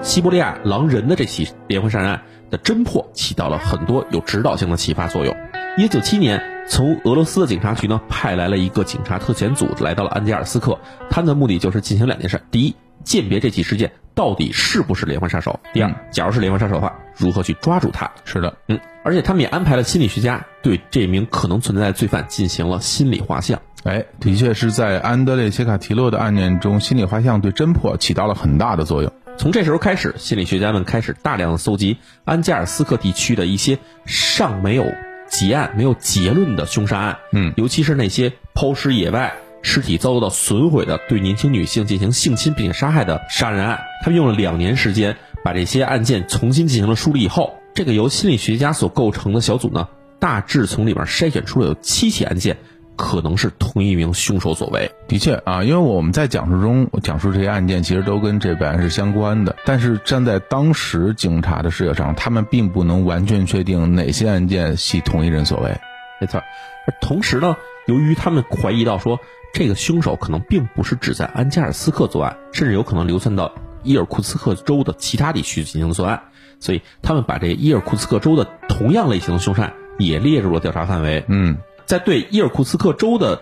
[0.02, 5.34] 西伯利亚狼人的这起连环杀人案的侦破起到了很多有指导性的启发作用。
[5.78, 10.78] 一九九七年，从俄罗斯的警察局呢派来了一个警察特遣组来到了安吉尔斯克，
[11.10, 18.12] 他们的目的就是进行两件事：第一，鉴别这起事件到底是不是连环杀手；第二，假如是连环杀手的话，如何去抓住他。
[18.26, 18.80] 是的，嗯。
[19.04, 23.60] 而且他们也安排了心理学家对这名可能存在的罪犯进行了心理画像。
[23.84, 29.12] 哎，的确是在安德烈·切卡提洛的案件中，心理画像对侦破起到了很大的作用。
[29.38, 34.86] 从这时候开始，心理学家们开始大量的搜集安加尔斯克地区的一些尚没有
[35.28, 37.18] 结案、没有结论的凶杀案。
[37.32, 43.80] 嗯，尤其是那些抛尸野外、尸体遭到损毁的、对年轻女性进行性侵并且杀害的杀人案。
[44.04, 47.54] 他们用了两年时间把这些案件重新进行了梳理以后。
[47.74, 49.88] 这个由心理学家所构成的小组呢，
[50.20, 52.58] 大致从里面筛选出了有七起案件，
[52.98, 54.92] 可能是同一名凶手所为。
[55.08, 59.56] 的确啊，因为我们在讲述中讲述这些案件，其实都跟这本案是相关的。
[59.66, 65.80] 但是站在当时警察的视角上，他们并不能完全确定哪些案件系同一人所为。
[66.20, 66.40] 没错。
[66.40, 67.56] 而同时呢，
[67.88, 69.18] 由于他们怀疑到说，
[69.54, 76.22] 这个凶手可能并不是只在安加尔斯克作案，甚至有可能流窜到伊尔库茨克州的其他地区进行作案。
[76.60, 81.26] 所以，他们把这伊尔库茨克州的同样类型的凶杀案也列入了调查范围。
[81.28, 83.42] 嗯，在对伊尔库茨克州的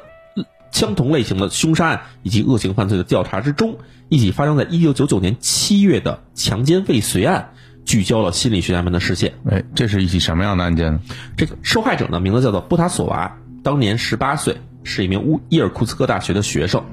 [0.71, 7.51] 相同类型的凶杀案以及恶性犯罪的调查之中，一起发生在一九九九年七月的强奸未遂案，
[7.85, 9.33] 聚焦了心理学家们的视线。
[9.49, 11.01] 哎，这是一起什么样的案件呢？
[11.35, 16.83] 这个受害者呢，名字叫做布塔索娃，当年十八岁，是一名乌伊尔库茨克大学的学生。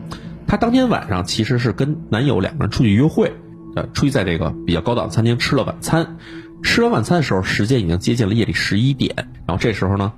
[0.47, 3.33] 她当天晚上其实是跟男友两个人出去约会。
[3.75, 6.17] 呃，出去在这个比较高档餐厅吃了晚餐，
[6.63, 9.15] 吃完晚餐的时候，时间已经接近了夜里十一点。
[9.47, 10.15] 然后这时候呢，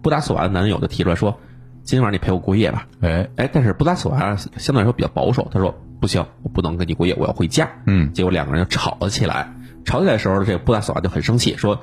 [0.00, 1.40] 布达索娃的男友就提出来说
[1.82, 9.52] ：“今天晚上你陪我过夜吧。”哎哎，但是布达索娃相对来说比较保守，他说：“不行，我不能跟你过夜，我要回家。”嗯，结果两个人就吵了起来。
[9.84, 11.80] 吵起来的时候，这个布达索娃就很生气，说：“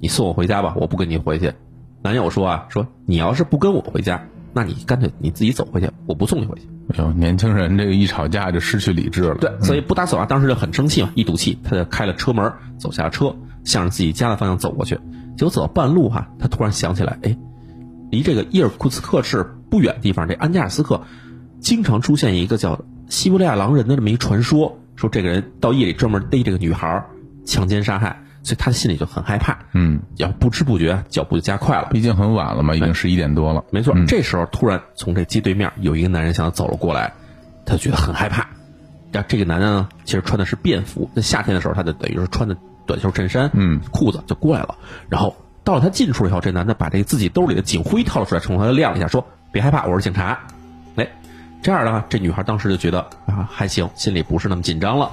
[0.00, 1.52] 你送我回家吧，我不跟你回去。”
[2.04, 6.68] 男友说：“啊，说你要是不跟我回家。”那你干脆你自己走回去，我不送你回去。
[6.90, 9.34] 哎呦，年轻人这个一吵架就失去理智了。
[9.34, 14.98] 对，所以布达索娃当时就很生气嘛，一赌气，他就开了车门，走下车，向着自己家的方向走过去。
[15.36, 17.36] 结果走到半路哈，他突然想起来，哎，
[18.10, 21.02] 离这个伊尔库茨克市不远的地方，这安加尔斯克
[21.60, 27.04] 经常出现一个叫西伯利亚狼人的这么一传说，说这个人到夜里专门逮这个女孩，
[27.44, 28.22] 强奸杀害。
[28.42, 31.88] 所以他的心里就很害怕，嗯，然后不知不觉脚步就加快了。
[31.90, 33.64] 毕竟很晚了嘛，已经十一点多了。
[33.70, 37.12] 没错，这时候突然从这街对面有一个男人向他走了过来，
[37.66, 38.48] 他觉得很害怕。
[39.12, 44.76] 然后这个男人呢，其实穿的是便服，那夏天的时候他就等于是穿的短袖衬衫，嗯，裤子就过来了。
[45.08, 45.34] 然后
[45.64, 50.38] 到了他近处以后，这男的把这个自己兜里的警徽掏了出来，冲他亮了一下，说：“别害怕，我是警察。”
[50.96, 51.08] 哎，
[51.62, 55.10] 这样的话，这女孩当时就觉得啊还行，心里不是那么紧张了。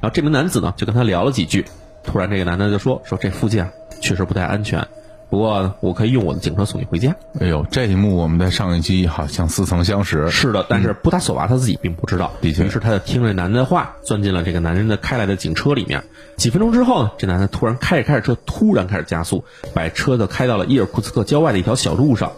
[0.00, 1.64] 然后这名男子呢，就跟他聊了几句。
[2.06, 4.86] 突然，这个男的就说：“说这附近啊，确实不太安全，
[5.28, 10.30] 不过我可以用我的警车送你回家。”哎呦，这一幕我们在上一集好像似曾相识。
[10.30, 12.32] 是的，但是布达索娃他自己并不知道。
[12.40, 16.02] 的确，于是他就听了男的话，钻进了这个男人的开来的警车里面。
[16.36, 19.44] 几分钟之后呢，这男的突然开着开着车，突然开始加速，
[19.74, 22.32] 把车子开到了伊尔库茨克郊外的一条小路上。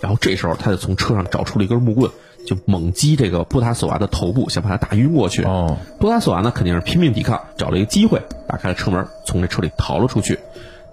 [0.00, 2.10] 然后这时候，他就从车上找出了一根木棍。
[2.46, 5.42] 就猛击这个布达索娃的头部，想把他打晕过去。
[5.44, 10.38] 哦，布达索娃呢肯定是拼命抵抗，找了一个机会打开了车门，从这车里逃了出去。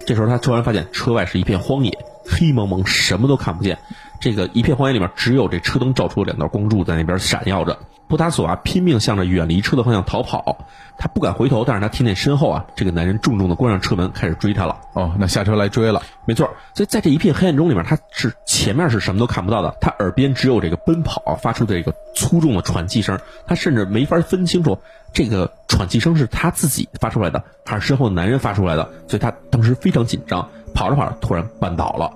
[0.06, 3.78] 这时候他突然发现车外是一片荒野，黑蒙蒙，什么都看不见。
[4.20, 7.78] 这个一片荒野里面，只有这车灯照出了两道光柱在那边闪耀着。
[8.08, 10.66] 布达索啊拼命向着远离车的方向逃跑，
[10.98, 14.78] 他不敢回头，但是他听见身后啊，这个男人重重的关上车门，开始追他了。
[14.94, 16.50] 哦，那下车来追了，没错。
[16.74, 24.80] 所以在这一片黑暗中里面，他是前面是什么都看不到的，他耳边只有这个奔跑发出的这个粗重的喘气声，他甚至没法分清楚
[25.12, 28.90] 这个喘气声是他自己发出来的，还是身后男人发出来的。
[29.08, 32.10] 所以他当时非常紧张，跑着跑着突然绊倒了，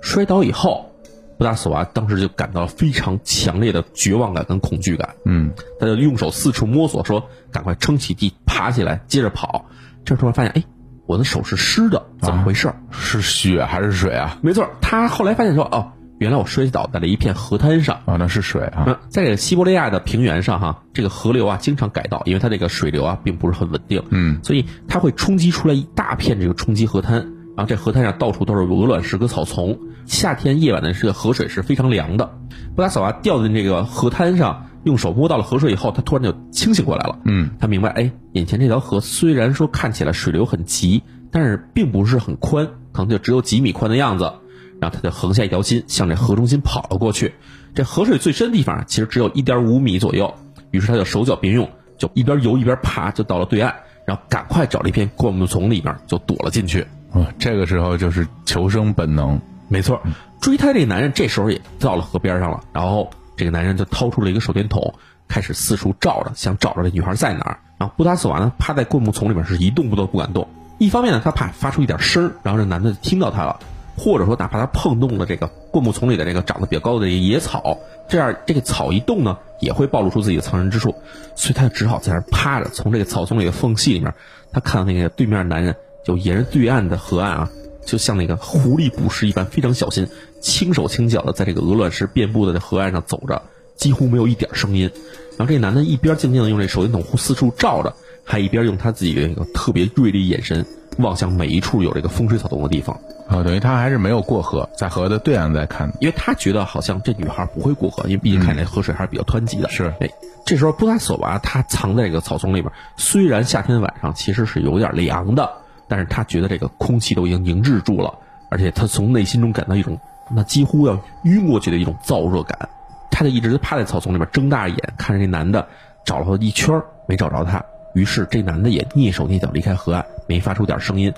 [0.00, 0.90] 摔倒以后。
[1.38, 9.66] 布达索娃当时就感到非常强烈的绝望感跟恐惧感，嗯，他就用手四处摸索，说：“赶快撑起地，爬起来，接着跑。”
[10.04, 10.64] 这时候发现，哎，
[11.06, 12.72] 我的手是湿的，怎么回事？
[12.90, 14.38] 是血还是水啊？
[14.40, 18.00] 没错，他后来发现说：“哦，原来我摔倒在了一片河滩上。
[18.06, 18.84] 啊，那是水啊。
[18.86, 27.32] 那在这个西伯利亚的平原上，哈，这个河流啊经常改道，因为它这个水流啊并不是很稳定，嗯，所以它会冲击出来一大片这个冲击河滩。
[27.56, 29.78] 然后这河滩上到处都是鹅卵石和草丛。
[30.06, 32.30] 夏天夜晚的这个河水是非常凉的。
[32.74, 37.18] 布达索娃掉进这个河滩上，用手摸到了河水以后，他突然就清醒过来了。
[37.24, 44.32] 嗯，他明白，哎，眼前这条河虽然说看起来水流很急，但是并不是很宽，可能就只有几米宽的样子。
[44.78, 47.34] 然后他就横下一条心，向这河中心跑了过去。
[47.74, 50.34] 这河水最深的地方其实只有一点五米左右，
[50.70, 53.74] 于是他就手脚并用，就一边游一边爬，就到了对岸，
[54.06, 56.86] 然后赶快找了一片灌木丛里面就躲了进去。
[57.12, 59.40] 哦，这个时候就是求生本能。
[59.68, 60.00] 没错，
[60.40, 64.94] 追他这个男人这时候也到了河边上了，然后这个男人就掏出了一个手电筒，
[65.26, 67.58] 开始四处照着，想找着这女孩在哪儿。
[67.78, 70.48] 然后布达索娃呢，趴在灌木丛里面是一动不动不敢动。
[70.78, 73.58] 一方面呢，他怕发出一点声儿，然后这男的就听到他了，
[73.96, 77.76] 或者说哪怕他碰动了这个灌木丛里的这个长得比较高的野草，
[78.08, 80.94] 这样这个草一动呢，也会暴露出自己的藏身之处，
[81.34, 84.14] 所以他就只好在那儿趴着，从这个草丛里的缝隙里面，
[84.52, 87.50] 他看到那个对面的男人就沿着对岸的河岸啊。
[87.86, 90.08] 就像那个狐狸捕食一般，非常小心，
[90.42, 93.40] 轻手轻脚的在这个鹅卵石遍布的河岸上走着，
[93.76, 94.90] 几乎没有一点声音。
[95.38, 100.66] 然后这男的一边静静的用这手电筒四处照着，还一边用他自己的一个特别锐利眼神
[100.98, 102.98] 望向每一处有这个风吹草动的地方。
[103.28, 109.68] 啊，等于他还是没有过河，在河的对岸在看，因为他觉得好像这女孩不会过河，因为毕竟看这河水还是比较湍急的。
[109.68, 110.08] 是，哎，
[110.44, 115.65] 这时候布达索娃他藏在这个草丛里边，虽然夏天晚上其实是有点凉的。
[115.88, 118.12] 但是他觉得这个空气都已经凝滞住了，
[118.50, 119.98] 而且他从内心中感到一种
[120.30, 122.68] 那几乎要晕过去的一种燥热感。
[123.10, 125.66] 他就一直趴在草丛里面，睁大眼看着这男的，
[126.04, 127.64] 找了一圈没找着他。
[127.94, 131.14] 于是这男的也蹑手蹑脚离开河岸，没发出点声音。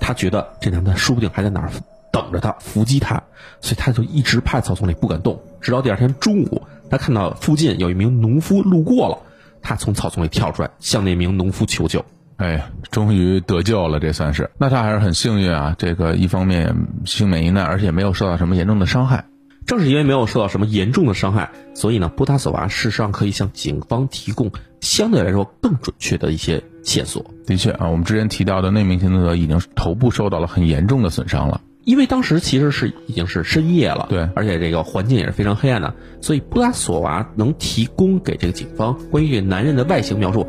[0.00, 1.70] 他觉得这男的说不定还在哪儿
[2.10, 3.22] 等着他伏击他，
[3.60, 5.38] 所以他就一直趴在草丛里不敢动。
[5.60, 9.18] 直到第二天中午，他看到附近有一名农夫路过了，
[9.60, 12.02] 他从草丛里跳出来向那名农夫求救。
[12.36, 14.50] 哎，终于得救了，这算是。
[14.58, 16.74] 那他还是很幸运啊，这个一方面
[17.04, 19.24] 幸免于难，而且没有受到什么严重的伤害。
[19.64, 27.24] 正是因为没有受到什么严重的伤害，所以呢，布达索娃事实上可以向警方提供相对来说更准确的一些线索。
[27.46, 31.60] 的确啊，我们之前提到的那名行动者已经头部受到了很严重的损伤了。
[31.84, 40.46] 因为当时其实是已经是深夜了，对，而且这个环境也是非常黑暗的，所以布达索娃能提供给这个警方关于这男人的外形描述。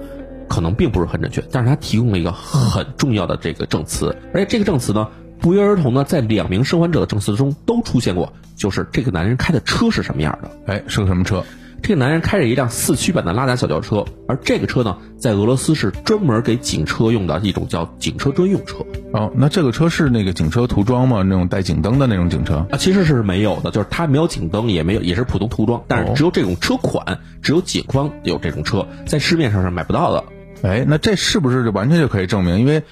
[0.48, 5.08] 可能并不是很准确，但是他提供了一个很重要的这个证词，而且这个证词呢，
[5.40, 10.52] 不约而同呢，在两名生还者的证词中都出现过，就是这个男人开的车是什么样的？
[10.74, 11.44] 哎，是个什么车？
[11.80, 18.78] 这个男人开着一辆四驱版的拉达小轿车，而这个车呢，在俄罗斯是专门给警车用的一种叫警车专用车。
[19.14, 21.22] 哦，那这个车是那个警车涂装吗？
[21.22, 22.66] 那种带警灯的那种警车？
[22.72, 30.24] 啊，其实是没有的，就是它没有警灯，也没有，也是普通涂装，但是只有这种车款，只有警方有这种车，在市面上是买不到的。
[30.64, 32.60] 哎，那这是不是就完全就可以证明？
[32.60, 32.84] 因为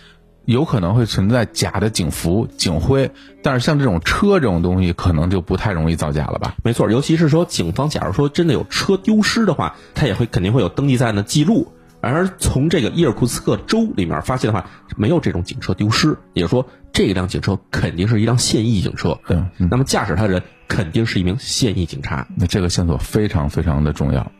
[0.45, 3.11] 有可能会存在假的警服、警徽，
[3.41, 6.55] 但是像这种车这种东西，可能就不太容易造假了吧？
[6.63, 11.71] 没错，尤其是说警方假如说真的有车丢失的话，他也会肯定会有登记在案的记录。
[12.01, 19.19] 而从这个伊尔库茨克州里面发现的话，没有这种警车丢失，也就是说这辆警车肯定是一辆现役警车。
[19.25, 22.27] 对，那么驾驶他的人肯定是一名现役警察。
[22.37, 24.31] 那这个线索非常非常的重要。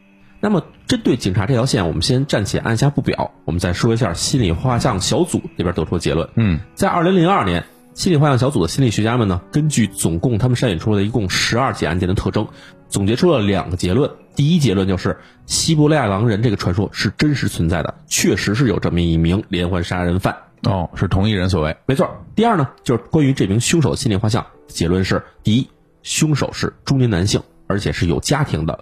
[0.46, 3.32] 那么，针对警察这条线，我们先暂且按下不表。
[3.46, 6.30] 我们再说一下心理画像小组那边得出的结论。
[6.36, 7.66] 嗯，在二零零二年，
[7.96, 12.48] 心理画像小组的心理学家们呢，根据总共他们筛选出来的一共十二起案件的特征，
[12.89, 14.12] 总结出了两个结论。
[14.36, 15.18] 第一结论就是
[15.48, 20.38] 西伯利亚狼人这个传说是真实存在的，确实是有这么一名连环杀人犯。
[20.62, 22.08] 哦，是同一人所为，没错。
[22.36, 25.68] 第二呢，就是关于这名凶手的心理画像，结论是：第一，
[26.04, 28.78] 凶手是中年男性，而且是有家庭的；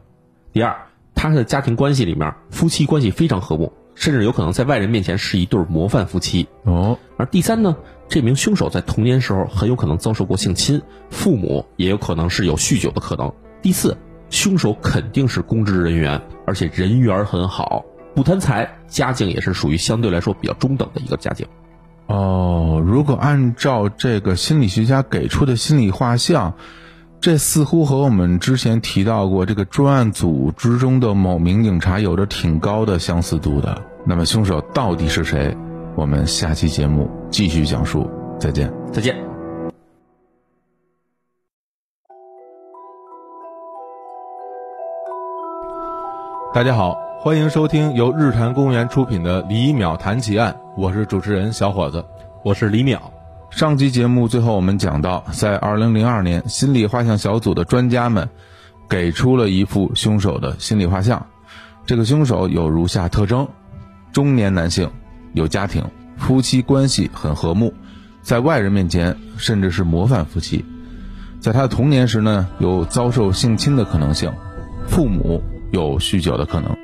[0.51, 0.75] 第二。
[1.29, 6.47] 他的家庭关系里面，夫妻关系非常和睦，甚至有可能在外人面前是一对模范夫妻。
[6.63, 7.77] 哦，而第三呢，
[8.09, 13.31] 这名凶手在童年时候很有可能遭受过性侵，父母也有可能是有酗酒的可能。
[13.61, 13.97] 第四，
[14.29, 21.47] 凶手肯定是公职人员，而且人缘很好，不贪财，家境也是属于相对来说比较中等的一个家境。
[22.07, 26.53] 哦，如果按照这个心理学家给出的心理画像。
[27.23, 33.81] 这似乎和我们之前提到过这个专案组之中的某名警察有着挺高的相似度的。
[34.05, 35.55] 那么凶手到底是谁？
[35.95, 38.11] 我们下期节目继续讲述。
[38.37, 39.15] 再见，再见。
[46.53, 52.03] 大家好，欢迎收听由日坛公园出品的《李淼谈奇案》，我是主持人小伙子，
[52.43, 52.99] 我是李淼。
[53.55, 58.27] 上期节目最后我们讲到，在二零零二年，心理画像小组的专家们
[58.89, 61.27] 给出了一幅凶手的心理画像。
[61.85, 63.47] 这个凶手有如下特征：
[64.11, 64.89] 中年男性，
[65.33, 65.83] 有家庭，
[66.17, 67.71] 夫妻关系很和睦，
[68.23, 70.65] 在外人面前甚至是模范夫妻。
[71.39, 74.33] 在他的童年时呢，有遭受性侵的可能性，
[74.87, 76.75] 父母有酗酒的可能。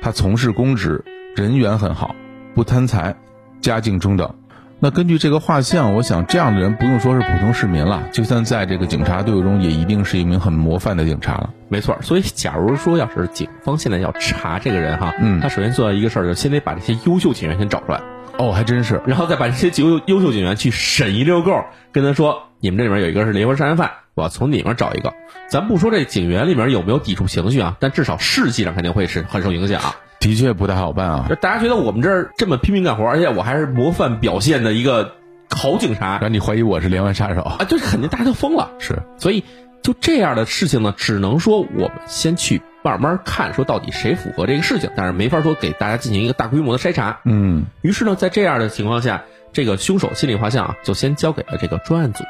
[0.00, 1.04] 他从事公职，
[1.36, 2.16] 人缘很好，
[2.54, 3.14] 不贪财，
[3.60, 4.34] 家境中等。
[4.78, 11.50] 那根据这个画像，我想这样的人不用说是普通市民了，就算在这个警察队伍中，也一定是一名很模范的警察了。
[11.68, 18.02] 没错，所以假如说要是警方现在要查这个人哈，嗯他首先做到一个事儿，就是先得把这些优秀警员先找出来，
[18.38, 19.00] 哦，还真是。
[19.06, 25.14] 然后再把这些优优秀警员去审一溜够，跟他说，你们这里面有一个是连环杀人犯，我要从里面找一个。
[25.48, 29.80] 咱不说这警员里面有没有抵触情绪啊，但至少事迹上肯定会是很受影响。
[30.20, 31.34] 的确不太好办啊就。
[31.36, 35.14] 大家觉得我们这儿这么拼命干活，而且我还是模范表现的一个
[35.50, 38.70] 好警察让你怀疑我是连环杀手，啊，就是肯定大家都疯了。
[38.78, 39.44] 是所以
[39.82, 47.20] 就这样的事情呢，只能说我们先去慢慢看，说到底谁符合这个事情，但是没法说给大家进行一个大规模的筛查。
[47.24, 52.24] 嗯，于是呢，在这样的情况下，这个凶手心理画像啊，就先交给了这个专案组。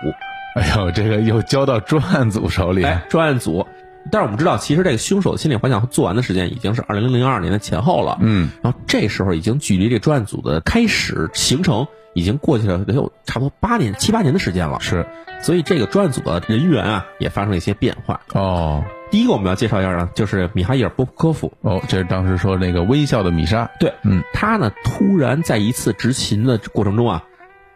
[0.56, 2.84] 哎呦，这个又交到专案组手里。
[2.84, 3.66] 哎，专案组。
[4.10, 8.18] 但是我们知道，其实这个凶手的心理幻想做完的时间已经是二零零二年的前后了。
[8.20, 14.78] 嗯，然后这时候已经距离这专案组的开始形成已经过去了得有差不多八年七八年的时间了。
[14.80, 15.06] 是
[15.42, 18.20] 所以这个专案组的人员啊也发生了一些变化。
[18.32, 21.52] 哦第一个我们要介绍一下呢，就是米哈伊尔波普科夫。
[21.60, 23.70] 哦，这是当时说那个微笑的米莎。
[23.78, 27.22] 对，嗯，他呢突然在一次执勤的过程中啊，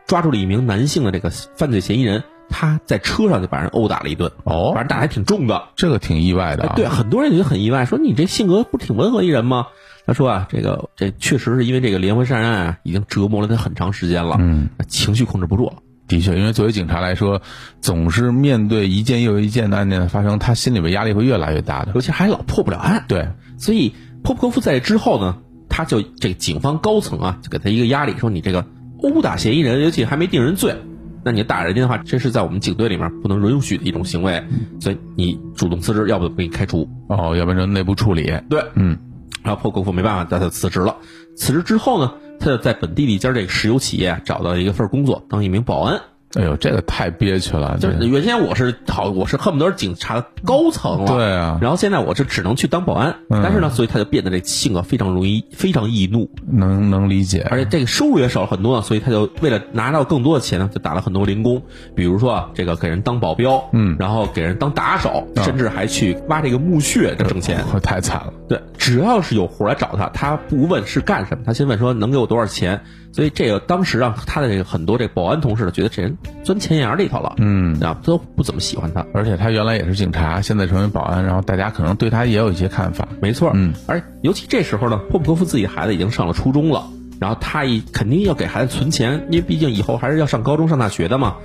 [0.08, 5.62] 抓住了一名男性的这个犯罪嫌疑人，他在车上就把人殴打了一顿，哦反正打得还挺重的。
[5.76, 6.70] 这个挺意外的啊。
[6.72, 9.68] 哎对，很多人觉得很意外，说你这性格不是挺温和一人吗？
[10.06, 15.74] 他说啊，这个这确实是因为这个连环杀人案啊，已经折磨了他很长时间了，嗯，情绪控制不住了。
[16.08, 17.40] 的确，因为作为警察来说，
[17.80, 21.92] 总是面对一件又一件的案件的发生，他心里边压力会越来越大的。
[21.94, 23.28] 尤其还老破不了案，对，
[23.58, 23.94] 所以
[24.24, 25.38] 波普科夫在之后呢，
[25.68, 28.66] 他就这个警方高层啊，就给他一个压力，说你这个
[29.02, 30.74] 殴打嫌疑人，尤其还没定人罪，
[31.22, 34.42] 那你打人家的话，这是在我们警队里面不能允许的一种行为，
[34.80, 36.88] 所以你主动辞职，要不就给你开除。
[37.08, 38.32] 哦，要不然就内部处理。
[38.48, 38.98] 对，嗯，
[39.42, 40.96] 然后波普科夫没办法，他就辞职了。
[41.36, 46.00] 辞职之后呢，他就在本地的一家这个石油企业找到了一个份工作，当一名保安。
[46.34, 47.76] 哎呦，这个太憋屈了。
[47.80, 57.44] 就是原先我是好，我是恨不得是警察高层了，对啊，然后现在我是只能去当保安，嗯但是呢，所以他就变得这性格非常容易，非常易怒，能能理解。
[57.50, 61.62] 而且这个收入也少了很多呢，所以他就为了拿到更多的钱呢，就打了很多零工，
[61.96, 67.64] 比如说啊，这个给人当保镖，嗯然后给人当打手，啊甚至还去挖这个墓穴这挣钱。
[67.74, 68.32] 我太惨了。
[68.48, 72.82] 对，只要是有活来找他，他不问是干什么，他先问说能给我多少钱。
[73.12, 79.04] 所以这个当时让他的这个很多这个保安同事呢，觉得这人钻钱眼儿里头了，嗯，啊，都不怎么喜欢他。
[79.12, 83.06] 而且他原来也是警察，现在成为保安，然后大家可能对他也有一些看法。
[83.20, 86.84] 没错，嗯，而尤其这时候呢，霍普科夫自己的孩子已经上了初中了，
[87.20, 91.36] 然后他一肯定要给孩子存钱，因为毕竟以后还是要上高中、上大学的嘛。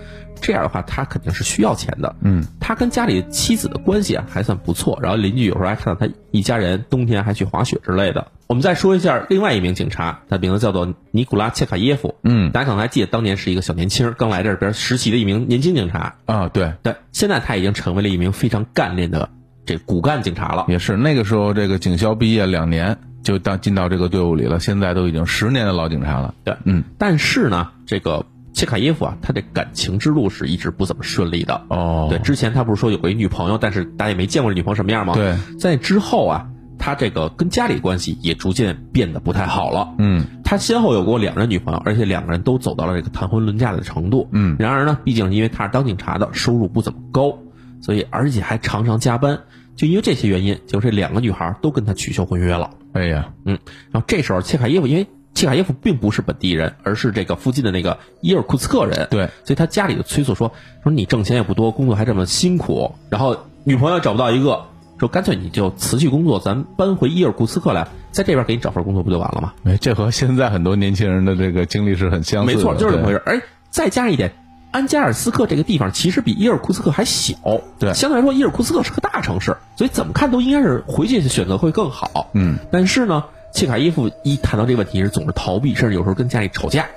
[0.41, 2.13] 这样的话，他肯定是需要钱的。
[2.19, 8.27] 嗯，他跟家里妻子的关系啊还算不错，然后邻居有时候还看到他一家人冬天还去滑雪之类的。
[8.47, 12.15] 我们再说一下另外一名警察，他名字叫做尼古拉切卡耶夫。
[12.23, 16.15] 嗯大家可能还记得当年是一个小年轻，刚来这边实习的一名年轻警察。
[16.25, 19.29] 啊，对，对，现在他已经成为了一名非常干练的
[19.65, 20.65] 这骨干警察了。
[20.67, 26.35] 也是那个时候这个警校毕业两年就当进到这个队伍里了，现在都已经十年的老警察了。
[26.43, 31.59] 对，嗯，但是呢，这个切卡耶夫啊，他这感情之路是一直不怎么顺利的。
[31.69, 36.47] 哦，对，之前他不是说有过一女朋友，但是大家也没见过这女朋友什么样吗？，对，在之后啊，
[36.77, 39.95] 他这个跟家里关系也逐渐变得不太好了。
[39.97, 44.29] 嗯他先后有过两任女朋友，而且两个人都走到了这个谈婚论嫁的程度。
[44.31, 47.39] 嗯然而呢，毕竟因为他是当警察的，收入不怎么高，
[47.81, 49.39] 所以而且还常常加班。
[49.75, 52.71] 就因为这些原因，就这两个女孩都跟他取消婚约了。
[52.93, 53.59] 哎呀，嗯，
[53.91, 60.53] 然后这时候切卡耶夫，因为切卡耶夫并不是本地人，而是这个附近的那个伊尔库茨克人，对，所以他家里就催促说
[60.83, 64.65] 说你挣钱也不多，工作还这么辛苦，然后女朋友找不到一个，
[64.97, 69.53] 说干脆你就辞去工作，咱搬回伊尔库茨克来，在这边给你找份工作不就完了吗？
[69.65, 72.57] 哎，这和现在很多年轻人的这个经历是很相似的。
[72.57, 73.21] 没错，就是这么回事。
[73.25, 73.41] 哎。
[73.71, 74.31] 再加上一点，
[74.75, 77.37] 安加尔斯克这个地方其实比伊尔库茨克还小，
[77.79, 82.29] 对相对来说伊尔库茨克是个大城市，所以怎么看都应该是回去选择会更好。
[82.33, 83.23] 嗯，但是呢，
[83.53, 86.87] 切卡伊夫一谈到这个问题是总是逃避，甚至有时候跟家里吵架，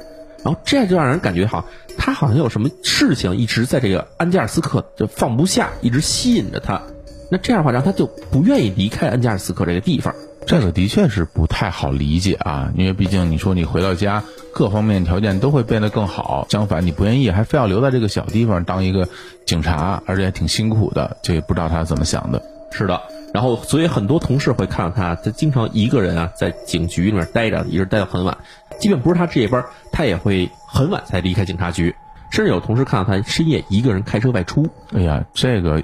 [0.43, 6.83] 然后这样就让人感觉好像他好像有什么事情一直在这个安加尔斯克就放不下，一直吸引着他。
[7.31, 10.15] 那这样的话，让他就不愿意离开安加尔斯克这个地方。
[10.47, 14.25] 这个的确是不太好理解啊，因为毕竟你说你回到家，
[14.55, 16.47] 各方面条件都会变得更好。
[16.49, 19.07] 相反，你不愿意，还非要留在这个小地方当一个
[19.45, 22.43] 警察，而且还挺辛苦的，这也不知道他怎么想的。
[22.71, 23.03] 是的，
[23.35, 28.39] 然后所以很多同事会看到他，他经常一个人啊在警局里面待着，一直待到很晚。
[28.81, 29.63] 即便不是他值夜班，
[29.93, 31.95] 他也会很晚才离开警察局。
[32.31, 34.67] 甚至有同事看到他深夜一个人开车外出。
[34.93, 35.83] 哎呀，这个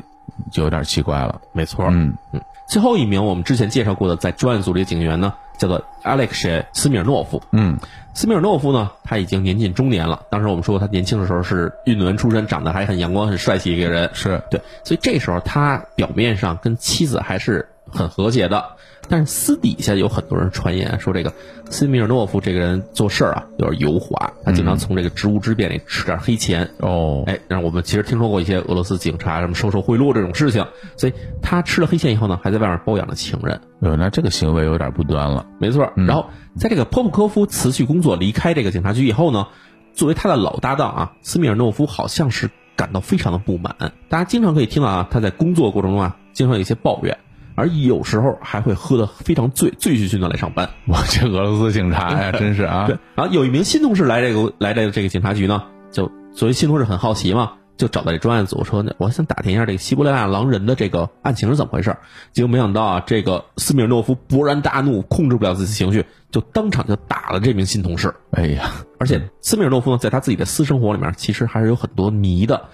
[0.50, 1.40] 就有点奇怪了。
[1.52, 2.40] 没错，嗯嗯。
[2.66, 7.42] 最后一名我们之前介绍过的在专案组里的警员呢，叫做 Alex 斯米尔诺夫。
[7.52, 7.78] 嗯，
[8.14, 10.22] 斯米尔诺夫呢，他已经年近中年了。
[10.30, 14.10] 当时我们说他年轻的时候是运动员出身，长得还很阳光、很帅气一个人。
[14.14, 18.76] 是对，所以这时候他表面上跟妻子还是很和谐的。
[19.06, 21.30] 但是私底下有很多人传言说，这个
[21.68, 26.70] 斯米尔诺夫这个人做事儿啊有点油滑，他经常从这个职务之便里吃点黑钱。
[26.78, 30.66] 哦，哎，让我们其实听说过一些俄罗斯警察什么收受贿赂这种事情，
[30.96, 31.12] 所以
[31.42, 33.60] 他吃了黑钱以后呢，还在外面包养了情人。
[33.80, 35.44] 呃，那这个行为有点不端了。
[35.58, 35.92] 没错。
[35.96, 39.48] 然后在这个波普科夫辞去工作离开这个警察局以后呢，
[39.92, 43.76] 作为他的老搭档啊，斯米尔诺夫好像是感到非常的不满。
[44.08, 47.18] 大家经常可以听到啊，他在工作过程中啊，经常有一些抱怨。
[47.54, 50.68] 而有时候还会喝得非常醉，醉醺醺的来上班。
[50.86, 52.86] 我这俄罗斯警察呀， 真是啊！
[52.86, 61.96] 对，然后有一名新同事来这个来这个这个警察局呢，就作为新同事很好奇嘛，就找到这专案组说：“我想打听一下这个西伯利亚狼人的这个案情是怎么回事。”
[62.32, 68.14] 结果没想到啊，这个斯米尔诺夫勃然大怒，控制不了自己情绪，就当场就打了这名新同事。
[68.32, 72.68] 哎呀，而且斯米尔诺夫呢，在他自己的私生活里面，其实还是有很多谜的。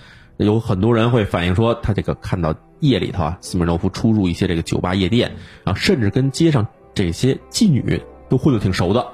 [0.46, 5.32] 有很多人会反映说，他这个看到夜里头啊，斯米诺夫出入一些这个酒吧夜店，
[5.64, 9.06] 然后甚至跟街上这些妓女都混得挺熟的。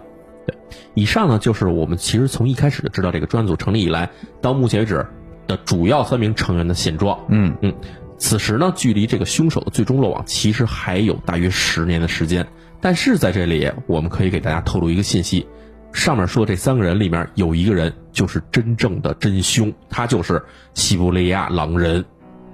[0.47, 0.57] 对，
[0.95, 4.09] 以上呢就是我们其实从一开始就知道这个专案组成立以来
[4.41, 5.05] 到目前为止
[5.49, 7.19] 的主要三名成员的现状。
[7.29, 7.75] 嗯嗯，
[8.19, 12.47] 此时呢，距离这个凶手的最终落网其实还有大约十年的时间。
[12.81, 15.49] 但是在这里，我们可以给大家透露一个信息。
[15.93, 20.43] 上面说这三个人里面有一个人就是真正的真凶，他就是
[20.75, 22.05] 西伯利亚狼人。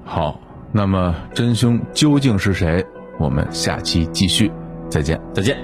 [0.04, 2.84] 好，那么真凶究竟是谁？
[3.18, 4.50] 我们下期继续，
[4.88, 5.56] 再见，再见。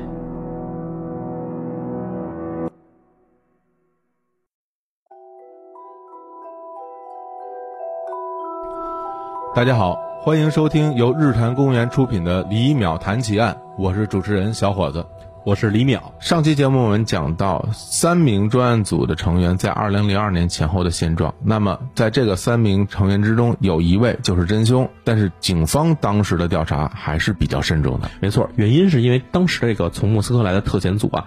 [9.55, 15.05] 大家好，欢迎收听由日坛公园出品的《李淼谈奇案》，我是主持人小伙子。
[15.49, 15.99] 我是李淼。
[16.21, 21.35] 上期节目我们讲到三名专案组的成员在二零零二年前后的现状。
[21.43, 28.11] 那么在这个三名成员之中，有一位就是真凶，但是警方当时的调查还是比较慎重的。
[28.21, 31.25] 没错，原因是因为当时这个从莫斯科来的特遣组啊。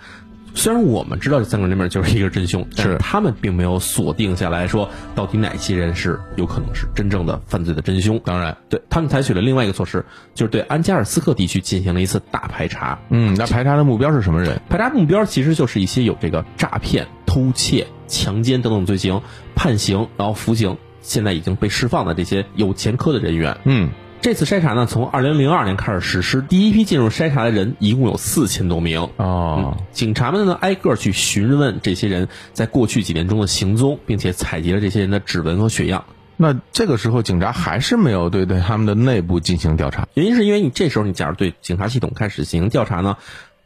[0.53, 8.19] 虽然我们知道这三个人里面就是一个真凶，但是他们并没有锁定下来说到底哪些人是有可能是真正的犯罪的真凶。
[8.25, 12.99] 当然，对他们采取了另外一个措施，就是对安加尔斯克地区进行了一次大排查。
[13.09, 14.61] 嗯，那排查的目标是什么人？
[14.69, 19.21] 排查目标其实就是一些有这个诈骗、偷窃、强奸等等罪行
[19.55, 23.57] 判刑，然后服刑，现在已经被释放的这些有前科的人员。
[23.63, 23.89] 嗯。
[24.21, 29.09] 这次筛查呢，从二零零二年开始实施，第一批进入筛查的人一共有四千多名。
[29.17, 36.05] 哦，警察们呢挨个去询问这些人在过去几年中的行踪，并且采集了这些人的指纹和血样。
[36.37, 43.17] 那这个时候，警察还是没有对对他们的内部进行调查，原因是因为你这时候你假如对警察系统开始进行调查呢，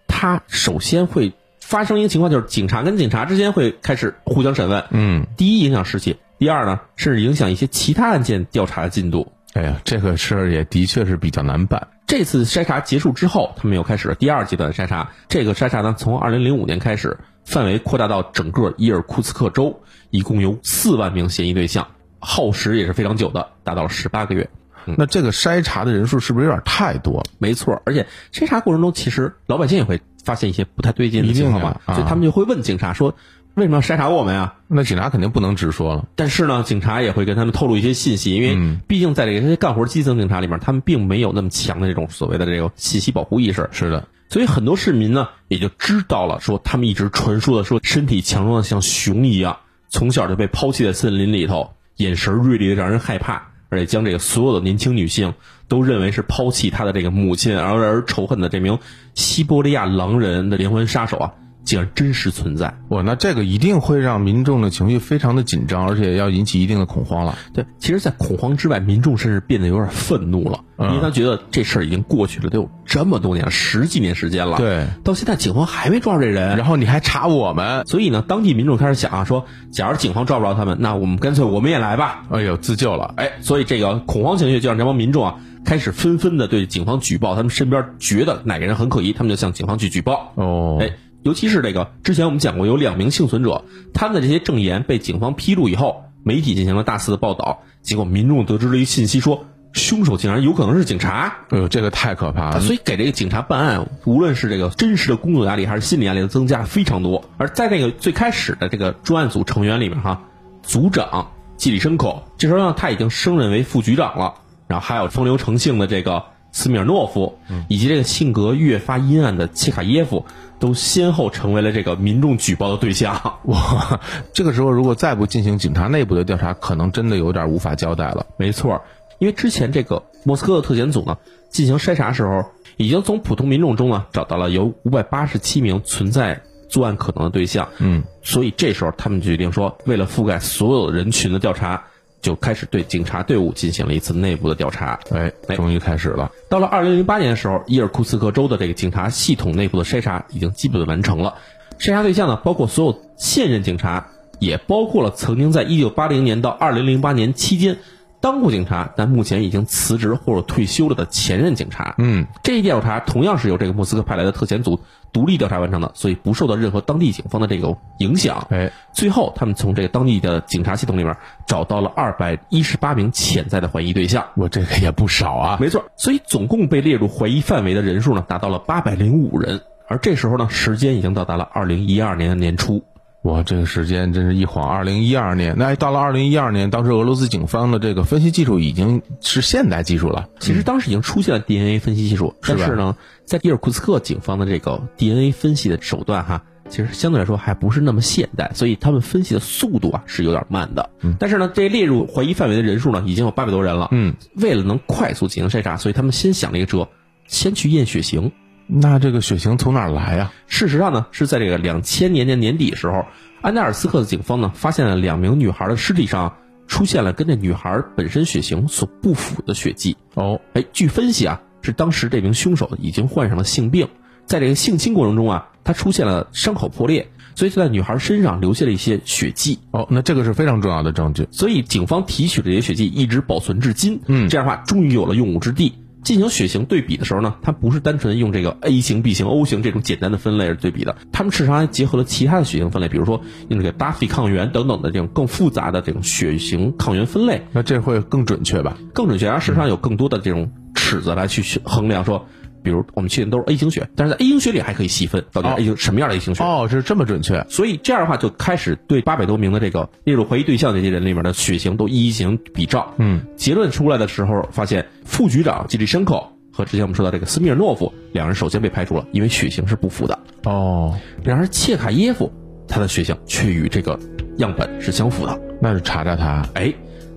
[0.07, 4.85] 他首先会发生一个情况，就是警察跟警察之间会开始互相审问。
[4.91, 9.33] 嗯，第一影响士气，第二呢，甚至影响一些其他案件调查的进度。
[9.55, 11.87] 哎呀，这个事儿也的确是比较难办。
[12.07, 15.11] 这次筛查结束之后，他们又开始了第二阶段的筛查。
[15.29, 21.87] 这个筛查呢，从二零零五年开始，范围扩大到整个伊尔库茨克州，一共有四万名嫌疑对象，
[22.19, 24.49] 耗时也是非常久的，达到了十八个月。
[24.97, 27.23] 那这个筛查的人数是不是有点太多了？
[27.37, 33.15] 没错，而且筛查过程中，其实老百姓也会发现一些不太对劲的情况嘛，所以他们就会问警察说。
[33.55, 34.55] 为什么要筛查我们呀？
[34.67, 36.05] 那警察肯定不能直说了。
[36.15, 43.69] 但是呢，警察也会跟他们透露一些信息，因为毕竟在这些干活基层警察里面，他们并没有那么强的这种所谓的这个信息保护意识。
[43.71, 55.33] 是的，所以很多市民呢也就知道了，说他们一直传说的说身体强壮的像熊一样，从小就被抛弃在森林里头，眼神锐利的让人害怕，而且将这个所有的年轻女性
[55.69, 58.79] 都认为是抛弃他的这个母亲而而仇恨的这名
[59.13, 61.33] 西伯利亚狼人的连环杀手啊。
[61.65, 63.01] 竟然真实存在哇！
[63.01, 67.37] 那这个一定会让民众的情绪非常的紧张，而且要引起一定的恐慌了。
[67.53, 74.57] 对，其实，在恐慌之外，民众甚至变得有点愤怒了，因为他觉得这事儿已经过去了，得有这么多年，十几年时间了。
[74.57, 82.23] 对，到现在警方还没抓住这人，然后你还查我们，所以呢，当地民众开始想啊，说，假如警方抓不着他们，那我们干脆我们也来吧。
[82.29, 83.13] 哎呦，自救了！
[83.17, 85.35] 哎，所以这个恐慌情绪就让这帮民众啊。
[85.65, 90.31] 开始纷纷的对警方举报，他们身边觉得哪个人很可疑，他们就向警方去举报。
[90.35, 90.91] 哦，哎，
[91.25, 93.65] 尤其是这个之前我们讲过，有两名幸存者，
[93.95, 99.45] 他们的这些证言被警方披露以后，媒体进行了大肆的报道，结果民众得知了一信息说。
[99.73, 102.61] 凶手竟然有可能是警察，哎呦，这个太可怕了！
[102.61, 107.25] 所以给这个警察办案，无论是这个真实的工作压力还是心理压力的增加非常多。
[107.35, 110.21] 而在这个最开始的这个专案组成员里面，哈，
[110.63, 114.35] 组长季里申口，这时候呢他已经升任为副局长了。
[114.67, 116.23] 然后还有风流成性的这个
[116.55, 117.37] 斯米尔诺夫，
[117.67, 120.25] 以及这个性格越发阴暗的切卡耶夫，
[120.57, 123.39] 都先后成为了这个民众举报的对象。
[123.43, 123.99] 哇，
[124.31, 128.25] 这个时候如果再不进行警察内部的调查，可能真的有点无法交代了。
[128.37, 128.81] 没错。
[129.19, 131.17] 因为之前这个莫斯科的特检组呢
[131.49, 132.45] 进行筛查时候，
[132.77, 141.83] 已经从普通民众中呢找到了有五百八十七名存在作案可能的对象，嗯，所以这时候他们决定说，为了覆盖所有人群的调查，
[142.25, 144.99] 就开始对警察队伍进行了一次内部的调查。
[145.11, 146.31] 哎，终于开始了。
[146.49, 151.35] 到了二零零八年的时候，伊尔库茨克州的这个警察系统内部的筛查已经基本完成了，
[151.77, 154.07] 筛查对象呢包括所有现任警察，
[154.39, 157.77] 也包括了曾经在一九八零年到二零零八年期间。
[158.21, 161.93] 当过警察，但目前已经辞职或者退休了的前任警察。
[161.99, 164.79] 嗯，这一调查同样是由这个莫斯科派来的特遣组
[165.15, 168.45] 独立调查完成的，所以不受到任何当地警方的这个影响。
[168.49, 171.15] 哎，最后他们从这个当地的警察系统里面
[171.47, 174.25] 找到了二百一十八名潜在的怀疑对象。
[174.35, 175.57] 我这个也不少啊。
[175.57, 179.61] 没错，所以总共被列入怀疑范围的人数呢，达到了八百零五人。
[179.87, 182.83] 而这时候呢，时间已经到达了二零一二年的年初。
[183.25, 185.55] 哇，这个时间真是一晃，二零一二年。
[185.57, 190.29] 那到了二零一二年，当时俄罗斯警方的这个分析技术已经是现代技术了。
[190.39, 200.91] 其实当时已经出现了 DNA 分析技术，但是呢，在伊尔库茨克警方的这个 DNA 分析的手段哈，其实相对来说还不是那么现代，所以他们分析的速度啊是有点慢的。
[201.17, 203.87] 但是呢，这列入怀疑范围的人数呢已经有八百多人了。
[203.91, 206.89] 嗯，为了能快速进行筛查，所以他们先想了一个辙，
[207.25, 208.31] 先去验血型。
[208.67, 210.31] 那这个血型从哪儿来呀？
[210.47, 213.05] 事实上呢，是在这个两千年年年底的时候。
[213.41, 216.35] 安达尔斯克的警方呢，发现了两名女孩的尸体上
[216.65, 219.95] 出现了跟这女孩本身血型所不符的血迹。
[220.15, 223.87] 哦，哎，据分析啊，是当时这名凶手已经患上了性病，
[224.25, 229.59] 在这个性侵过程中啊，他出现了伤口破裂，所以就在女孩身上留下了一些血迹。
[229.69, 234.01] 哦，那这个是非常重要的证据，所以警方提取这些血迹一直保存至今。
[234.07, 235.73] 嗯，这样的话，终于有了用武之地。
[236.05, 247.41] 进行血型对比的时候呢，它不是单纯用这个 A 型、B 型、O 型这种简单的分类而对比的，他们事实上还结合了其他的血型分类，比如说用这个 Duffy 抗原等等的这种更复杂的这种血型抗原分类。
[247.51, 248.77] 那这会更准确吧？
[248.93, 252.27] 更准确，而事实上有更多的这种尺子来去衡量说。
[252.65, 257.45] 比如我们确定都是 A 型血，但是在 A 型血里还可以细分到底 A 型什么样的 A 型血哦，这是这么准确。
[257.47, 262.93] 所以这样的话就开始对八百多名的这个列入怀疑对象这些人里面的血型都一一进行比照。
[262.97, 270.17] 嗯，结论出来的时候，发现副局长基里申科和之前我们说到这个斯米尔诺夫两人首先被排除了，因为血型是不符的。
[270.45, 272.31] 哦，然而切卡耶夫
[272.67, 273.99] 他的血型却与这个
[274.37, 276.43] 样本是相符的，那就查查他。
[276.55, 276.73] 哎。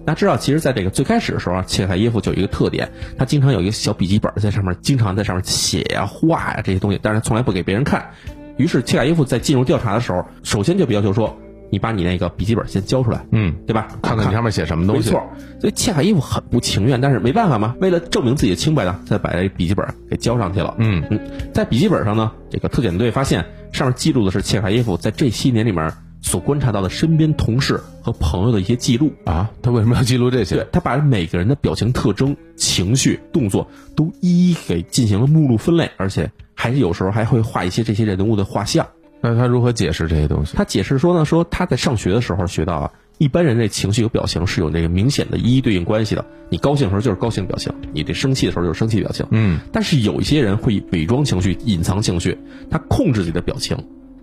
[0.09, 8.09] 大家知道，其实，在这个最开始的时候啊，切卡耶夫就有一个特点，他经常有一个小笔记本在上面，经常在上面写呀、画呀这些东西，但是从来不给别人看。
[8.57, 11.37] 于是，切卡耶夫在进入调查的时候，首先就要求说
[11.71, 13.87] ：“你把你那个笔记本先交出来，嗯，对吧？
[14.01, 15.23] 看看你上面写什么东西。”没错。
[15.61, 20.75] 所以切卡耶夫很不情愿，但是没办法嘛，为了证明自己的清白呢，再把这笔记本给交上去了。
[20.79, 21.21] 嗯嗯，
[21.53, 25.93] 在笔记本上呢，这个特遣队发现上面记录的是切卡耶夫在这些年里面。
[26.21, 30.57] 所观察到的身边同事和朋友的一些记录啊，他为什么要记录这些？
[30.57, 38.87] 对他把每个人的表情特征、情绪、动作都一一给进行了目录分类，而且还是有时候还会画一些这些人物的画像。
[39.21, 40.57] 那他如何解释这些东西？
[40.57, 46.25] 他解释说呢，说他在上学的时候学到啊，一般人这情绪和表情是有那个明显的一一对应关系的。
[46.51, 49.27] 你高兴的时候就是高兴表情，你这生气的时候就是生气表情。
[49.31, 52.39] 嗯，但是有一些人会伪装情绪、隐藏情绪，
[52.71, 53.77] 他控制自己的表情。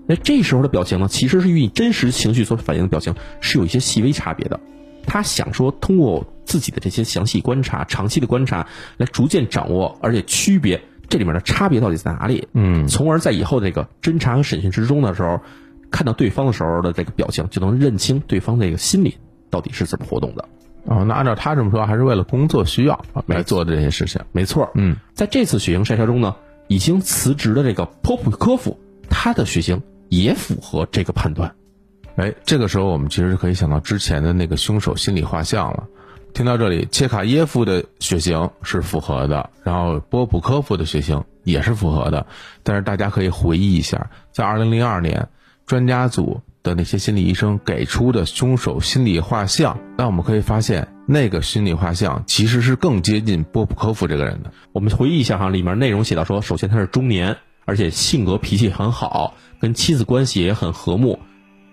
[0.08, 4.60] 那这时候的表情呢，其实是与你真实情绪所反映的表情是有一些细微差别的。
[5.08, 12.47] 他想说，通过自己的这些详细观察、长期的观察，来逐渐掌握，而且区别这里面的差别到底在哪里。
[12.53, 15.41] 嗯，从而在以后这个侦查和审讯之中的时候，
[15.91, 19.16] 看到对方的时候的这个表情，就能认清对方这个心理
[19.49, 20.45] 到底是怎么活动的。
[20.86, 24.22] 哦，那按照他这么说，还是为了工作需要来做的这些事情。
[24.32, 24.72] 没错。
[24.74, 26.36] 嗯，在这次血型筛查中呢，
[26.68, 28.80] 已经辞职的这个波普科夫，
[29.10, 29.82] 他的血型。
[30.16, 31.55] 也符合这个判断，
[32.16, 35.88] 哎，这个时候我们其实可以想到之前的那个凶手心理画像了。
[36.34, 42.28] 听到这里，切卡耶夫的血型是符合的，然后波普科夫的血型也是符合的。
[42.63, 45.30] 但是大家可以回忆一下，在二零零二年，
[45.66, 54.51] 专家组的那些心理医生给出的凶手心理画像，那我们可以发现那个心理画像其实是更接近波普科夫这个人的。
[54.74, 59.36] 我们回忆一下哈，里面内容写到说，首先他是中年，而且性格脾气很好，
[59.66, 61.18] 跟妻子关系也很和睦，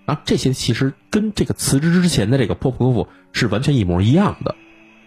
[0.07, 4.55] 啊，这些其实跟这个辞职之前的这个波普科夫是完全一模一样的。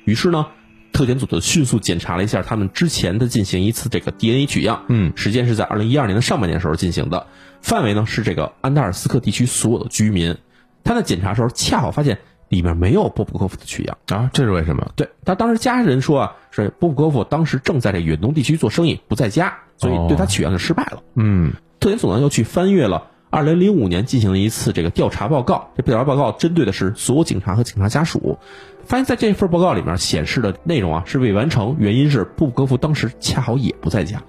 [0.03, 0.45] 于是呢，
[0.93, 7.25] 特检组就迅速检查了一下他们之前的进行一次这个 DNA 取样，嗯，时间是在二零一二年的上半年时候进行的，
[7.63, 10.37] 范围呢是这个安达尔斯克地区所有的居民。
[10.83, 12.19] 他在检查时候恰好发现。
[12.47, 14.91] 里面没有波普科夫的取样啊，这是为什么？
[14.95, 21.01] 对他当时家人说啊，是波普科夫当时正在这远东地区做生意，不在家，所以对他取样就失败了。
[21.15, 28.37] 嗯，特检组呢又去翻阅了2005年进行的一次这个调查报告，这调查报告针对的是所有警察和警察家属，
[28.85, 34.21] 发现在这份报告里面显示的内容啊是未完成，原因是波普科夫当时恰好也不在家。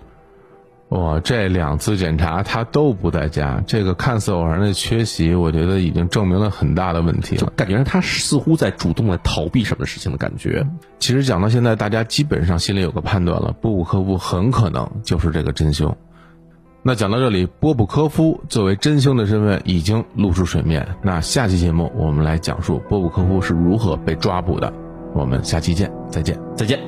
[0.91, 7.53] 哇，这两次检查他都不在家，这个看似偶然的缺席，我觉得已经证明了很大的问题了。
[7.57, 10.65] 感觉他似乎在主动的逃避什么事情的感觉。
[11.01, 15.97] 其实讲到现在，大家基本上心里有个判断了，波普科夫很可能就是这个真凶。
[16.89, 20.87] 那讲到这里，波普科夫作为真凶的身份已经露出水面。
[21.03, 24.73] 那下期节目我们来讲述波普科夫是如何被抓捕的。
[25.13, 26.79] 我们下期见，再见，再见。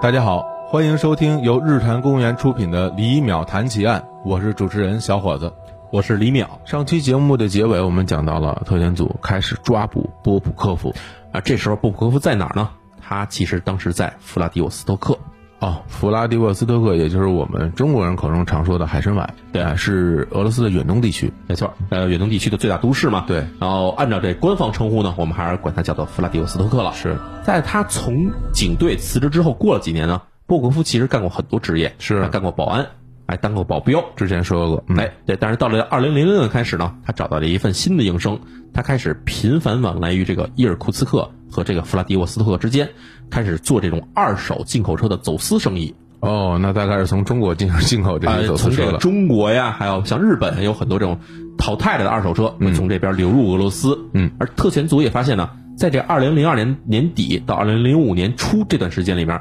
[0.00, 5.52] 大家好，欢迎收听由日坛公园出品的《李淼谈奇案》，我是主持人小伙子，
[5.90, 6.46] 我是李淼。
[6.66, 10.94] 上期节目的结尾，我们讲到了特遣组开始抓捕波普科夫，
[11.32, 12.68] 啊，这时候波普科夫在哪儿呢？
[13.00, 15.18] 他其实当时在弗拉迪沃斯托克。
[15.60, 23.46] 哦，弗拉迪沃斯托克，也就是我们中国人口中常说的海参崴，对，啊是俄罗斯的远东地区，没错，呃，远东地区的最大都市嘛，对。
[23.58, 26.92] 然后按照这官方称呼呢，我们还是管它叫做弗拉迪沃斯托克了。
[26.92, 32.88] 是在他从警队辞职之后，过了几年呢，波普科夫其实干过很多职业，是干过保安，
[33.28, 35.36] 还当过保镖，之前说过，哎，对。
[35.36, 38.40] 但是到了二零零六年开始呢，他找到了一份新的营生，
[38.72, 42.88] 他开始频繁往来于这个伊尔库茨克和这个弗拉迪沃斯托克之间，
[43.28, 45.94] 开始做这种二手进口车的走私生意。
[46.20, 48.98] 哦，那大概是从中国进行进口这些走私车了。
[48.98, 51.18] 中国呀，还有像日本有很多这种
[51.58, 53.96] 淘汰了的二手车会从这边流入俄罗斯。
[54.14, 59.38] 嗯，而特遣组也发现呢，在这二零零二年年底到二零零五年初这段时间里面，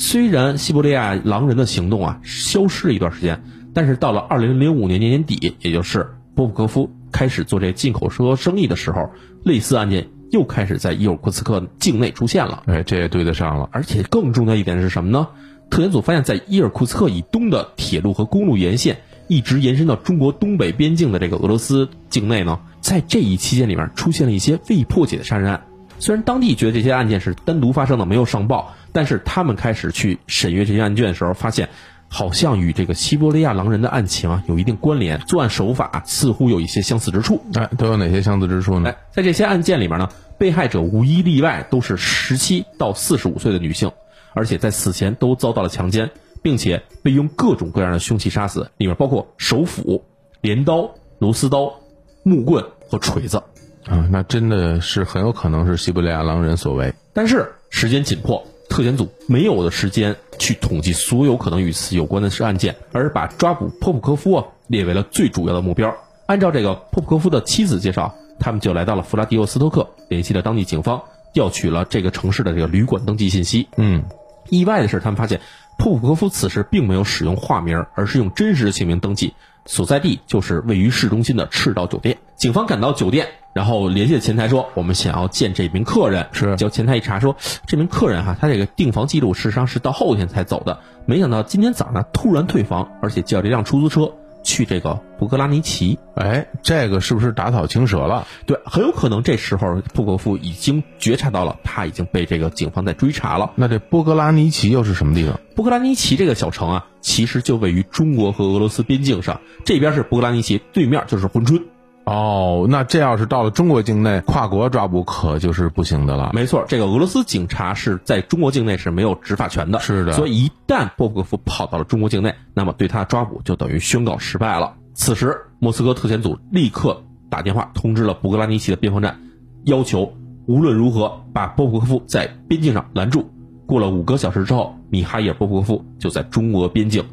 [0.00, 3.42] 虽然西伯利亚狼人的行动啊消失了一段时间，
[3.74, 9.10] 但是到了二零零五年年年底，也就是波普科夫开始做这进口车生意的时候，
[9.42, 12.62] 类似案件又开始在伊尔库茨克境内出现了。
[12.66, 13.68] 哎，这也对得上了。
[13.72, 15.26] 而且更重要一点是什么呢？
[15.68, 25.64] 特检组发现，在伊尔库茨克以东的铁路和公路沿线，一直延伸到中国东北边境的这个俄罗斯境内呢，在这一期间里面出现了一些未破解的杀人案。
[25.98, 31.68] 虽然当地觉得这些案件是单独发生的，没有上报，但是他们开始去审阅这些案卷的时候，发现
[32.08, 37.42] 好像与这个西伯利亚狼人的案情啊有一定关联，作案手法似乎有一些相似之处。
[37.54, 38.90] 哎，都有哪些相似之处呢？
[38.90, 40.08] 哎，在这些案件里面呢，
[40.38, 43.90] 被害者无一例外都是十七到四十五岁的女性。
[44.34, 46.10] 而且在死前都遭到了强奸，
[46.42, 50.04] 并且被用各种各样的凶器杀死，里面包括手斧、
[50.42, 51.74] 镰刀、螺丝刀、
[52.22, 53.38] 木棍和锤子。
[53.86, 56.94] 啊，那真的是很有可能是西伯利亚狼人所为。
[57.12, 65.94] 但是时间紧迫，特检组没有的时间去统计所有可能与此有关的是案件，而把抓捕波普科夫啊列为了最主要的目标。
[66.26, 71.02] 按照这个波普科夫的妻子介绍，他们就来到了弗拉迪沃斯托克，联系了当地警方，
[71.32, 73.68] 调取了这个城市的这个旅馆登记信息。
[73.76, 74.04] 嗯。
[74.50, 75.40] 意外的是，他们发现
[75.78, 79.34] 波普科夫此时并没有使用化名，而是用真实的姓名登记，
[79.68, 82.16] 所在地就是位于市中心的赤道酒店。
[82.36, 94.10] 警方赶到酒店，然后联系前台说：“我们想要见这名客人。”是，结果前台一查说，这名客人哈，他这个订房记录事实上是到后天才走的，没想到今天早上突然退房，而且叫了一辆出租车。
[94.44, 98.26] 去这个布格拉尼奇，哎，这个是不是打草惊蛇了？
[98.46, 103.50] 对，很有可能这时候布格夫已经觉察到了，他已经被这个警方在追查了。
[103.56, 105.38] 那这波格拉尼奇又是什么地方？
[105.54, 111.64] 波格拉尼奇这个小城啊，其实就位于中国和俄罗斯边境上，这边是布格拉尼奇，对面就是珲春。
[112.04, 116.32] 哦，那这要是到了中国境内，跨国抓捕可就是不行的了。
[116.34, 119.80] 没错，这个俄罗斯警察是在中国境内是没有执法权的。
[119.80, 124.74] 是的，所以一旦波普科夫跑到了中国境内，那么对他抓捕就等于宣告失败了。
[124.92, 129.18] 此时，莫斯科特遣组立刻打电话通知了布格拉尼奇的边防站，
[129.64, 130.12] 要求
[130.46, 133.30] 无论如何把波普科夫在边境上拦住。
[133.68, 137.04] 过了五个小时之后，米哈伊尔波波夫就在中俄边境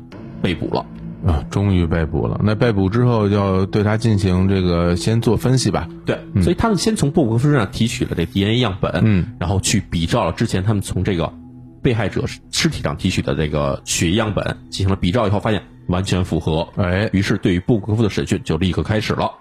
[0.41, 0.85] 被捕了。
[1.27, 2.39] 啊，终于被捕了。
[2.41, 5.89] 那被捕之后，要对他进行这个先做分析吧？
[6.05, 11.33] 对，所以他们先从布克夫身上提取了这 DNA 样本，嗯，然后去比照了之前他们从这个
[11.81, 16.69] 被害者尸体上提取的这个血液样本进行了比照以后，发现完全符合。
[16.77, 19.31] 哎，于是对于布格夫的审讯就立刻开始了。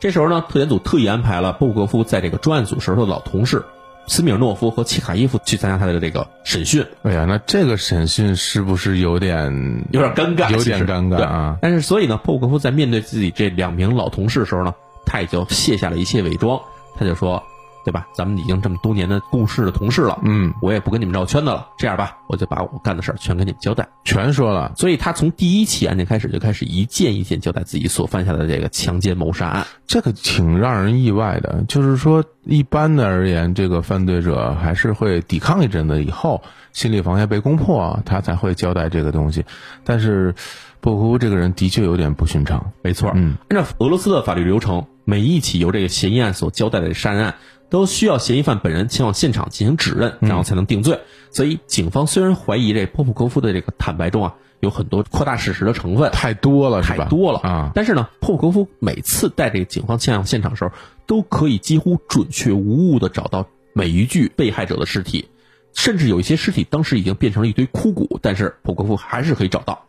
[0.00, 3.64] 这时候呢，特检组特意安排了布格夫在这个专案组时候的老同事
[4.06, 6.86] 斯米尔诺夫和契卡伊夫去参加他的这个审讯。
[7.02, 10.50] 哎呀，那这个审讯是不是有点有点尴尬？
[10.50, 11.58] 有点尴尬啊！
[11.60, 14.74] 但是所以呢，布格夫在面对自己这两名老同事的时候呢，
[15.06, 16.60] 他也就卸下了一切伪装，
[16.96, 17.42] 他就说。
[17.84, 18.06] 对吧？
[18.14, 21.68] 咱们已经这么多年的共事的同事了，嗯，我也不跟你们绕圈子了。
[21.78, 24.72] 这样吧，我就把我干的事儿全跟你们交代，全说了。
[24.76, 29.66] 所以他从第一起案件开始就开始一件一件交代自己所犯下的这个强奸谋杀案。
[29.86, 39.44] 这个挺让人意外的，就是说一般的而言，这个犯罪者还是会抵抗一阵子以后，心理防线被攻破，他才会交代这个东西。
[39.84, 40.34] 但是
[40.80, 42.72] 布库这个人的确有点不寻常。
[42.82, 47.34] 没错，嗯，按照俄罗斯的法律流程，每一起由这个嫌疑案所交代的杀人案。
[47.72, 51.00] 都需要嫌疑犯本人前往现场进行指认，然后才能定罪。
[51.30, 57.70] 所以，警方虽然怀疑这波普科夫的这个坦白中啊有很多扩大事实的成分，太多了，太多了啊！
[57.74, 60.70] 但是呢，波普科夫每次带这个警方前往现场的时候，
[61.06, 65.30] 都可以几乎准确无误的找到每一具被害者的尸体，
[65.72, 69.86] 甚至有一些尸体当时已经变成了一堆枯骨，但是波普科夫还是可以找到，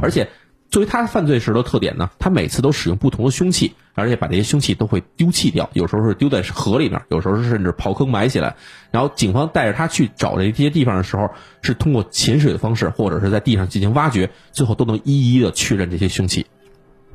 [0.00, 0.26] 而且。
[0.70, 8.56] 作为他犯罪时的特点呢，他每次都使用不同的凶器，而且把这些凶器都会丢弃掉，有时候是丢在河里面，有时候是甚至刨坑埋起来。
[8.90, 11.30] 然后警方带着他去找这些地方的时候，
[11.62, 16.46] 是通过潜水的方式，或者是在地上进行挖掘，最后都能一一的确认这些凶器。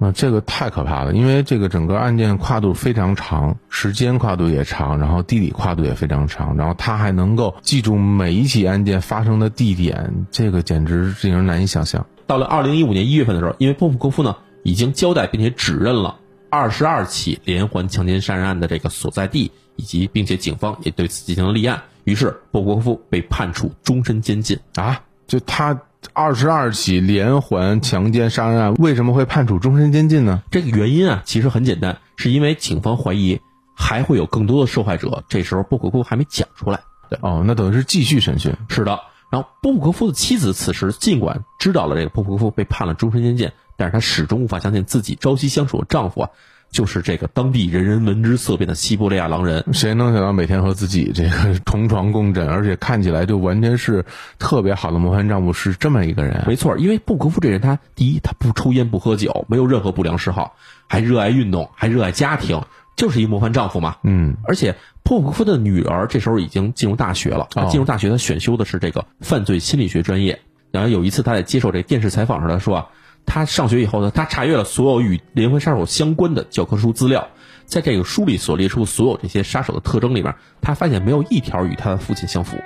[0.02, 12.04] 啊，这个太可怕了，因为这个整个案件跨度非常长，时间跨度也长，然后地理跨度也非常长，然后他还能够记住每一起案件发生的地点，这个简直令人难以想象。
[12.26, 16.18] 到了二零一五年一月份的时候，因为波普科夫呢已经交代并且指认了
[16.50, 25.00] 二十二起连环强奸杀人案的这个所在地，以及并且警方也对此进行了立案，于是波普科夫被判处终身监禁啊！
[25.28, 25.80] 就他
[26.14, 30.44] 二十二起连环强奸杀人案为什么会判处终身监禁呢？
[30.52, 33.40] 这个原因啊其实很简单，是因为警方怀疑
[33.76, 36.82] 还会有更多的受害者，这时候波普科夫还没讲出来。
[37.10, 38.54] 对哦，那等于是继续审讯。
[38.70, 39.00] 是的。
[39.32, 46.30] 然后波普科夫的妻子此时尽管知道了这个波普科夫被判了终身监禁，但是她始终无法相信自己朝夕相处的丈夫啊，
[46.72, 49.64] 就是这个当地人人闻之色变的西伯利亚狼人。
[49.74, 54.06] 谁能想到每天和自己这个同床共枕，而且看起来就完全是
[54.40, 56.44] 特别好的模范丈夫是这么一个人？
[56.48, 60.56] 没错，因为布格夫这人，他第一他不抽烟不喝酒，没有任何不良嗜好，
[60.88, 62.62] 还热爱运动，还热爱家庭。
[62.98, 70.42] 就是一模范丈夫嘛，嗯，而且布格夫的女儿这时候已经进入大学了，进入大学她选修的是这个犯罪心理学专业。
[70.72, 72.88] 然后有一次她在接受这电视采访时，她说啊，
[73.26, 77.28] 她上学以后呢，他查阅了所有与连环杀手相关的教科书资料，
[77.66, 82.58] 在这个书里所列出所有这些杀手的特征里面，他发现没有一条与他的父亲相符。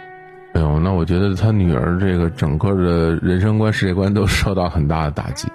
[0.53, 5.47] 哎呦，那我觉得他女儿这个整个的人生观、世界观都受到很大的打击。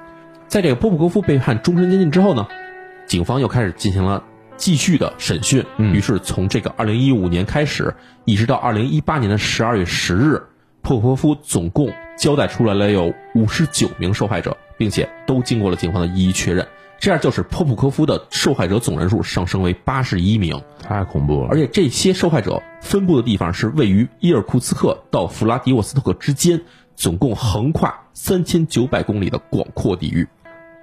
[0.46, 2.46] 在这个波普科夫被判终身监禁之后呢，
[3.06, 4.22] 警方又开始进行了。
[4.56, 7.94] 继续的审讯，于是从这个二零一五年开始，
[8.26, 10.42] 一直到二零一八年的十二月十日，
[10.82, 11.90] 普科夫总共
[12.20, 16.68] 交代出来了有五十九名受害者，并且都经过了警方的一一确认，
[16.98, 21.48] 这样就使普科夫的受害者总人数上升为八十一名，太恐怖了。
[21.48, 26.60] 而且这些受害者分布的地方是位于伊尔库茨克到弗拉迪沃斯托克之间，
[26.94, 30.28] 总共横跨三千九百公里的广阔地域。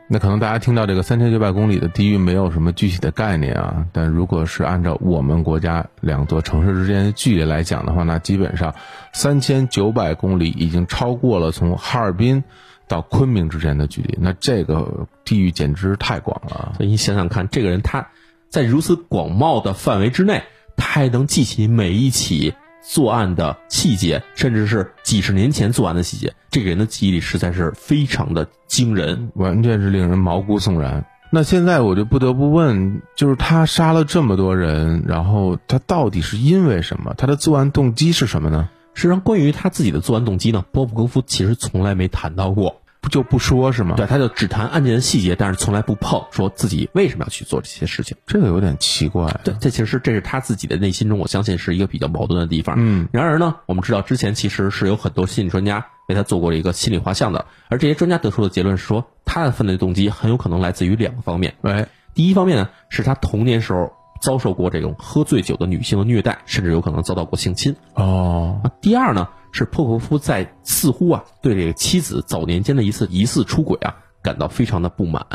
[0.09, 8.73] 那可能大家听到这个三千九百公里的地域没有什么具体的概念啊，但如果是按照我们国家两座城市之间的距离来讲的话，那基本上
[9.11, 12.45] 三千九百公里已经超过了从哈尔滨
[12.87, 16.73] 到昆明之间的距离，那这个地域简直太广了。
[16.77, 18.07] 所以你想想看，这个人他
[18.47, 20.43] 在如此广袤的范围之内，
[20.77, 22.53] 他还能记起每一起。
[22.89, 31.05] 作案的细节，甚至是几十年前作案的细节，这个人的记忆力实在是非常的惊人，完全是令人毛骨悚然。
[31.29, 37.13] 那现在我就不得不问，就是他杀了这么多人，然后他到底是因为什么？
[37.17, 38.69] 他的作案动机是什么呢？
[38.93, 42.81] 实际上，关于他自己的作案动机呢，波普科夫其实从来没谈到过。
[43.07, 43.95] 就不说是吗？
[43.95, 49.39] 对，他就只谈案件的细节，但是从来不碰说自己为什么要去做这些事情，这个有点奇怪。
[49.43, 52.75] 对，这其实这是他自己的内心中，我相信是一个比较矛盾的地方。
[52.77, 61.55] 嗯，然而呢，我们知道之前其实是有很多心理专家为他做过了一个心理画像的，而这些专家得出的结论是说，他的犯罪动机很有可能来自于两个方面。
[61.61, 67.75] 哎，第一方面呢，是他童年时候遭受过这种喝醉酒的女性的虐待，甚至有可能遭到过性侵。
[67.95, 69.27] 哦，第二呢？
[69.53, 75.25] 是破格夫在似乎啊对这个妻子早年间的一次疑似出轨啊感到非常的不满，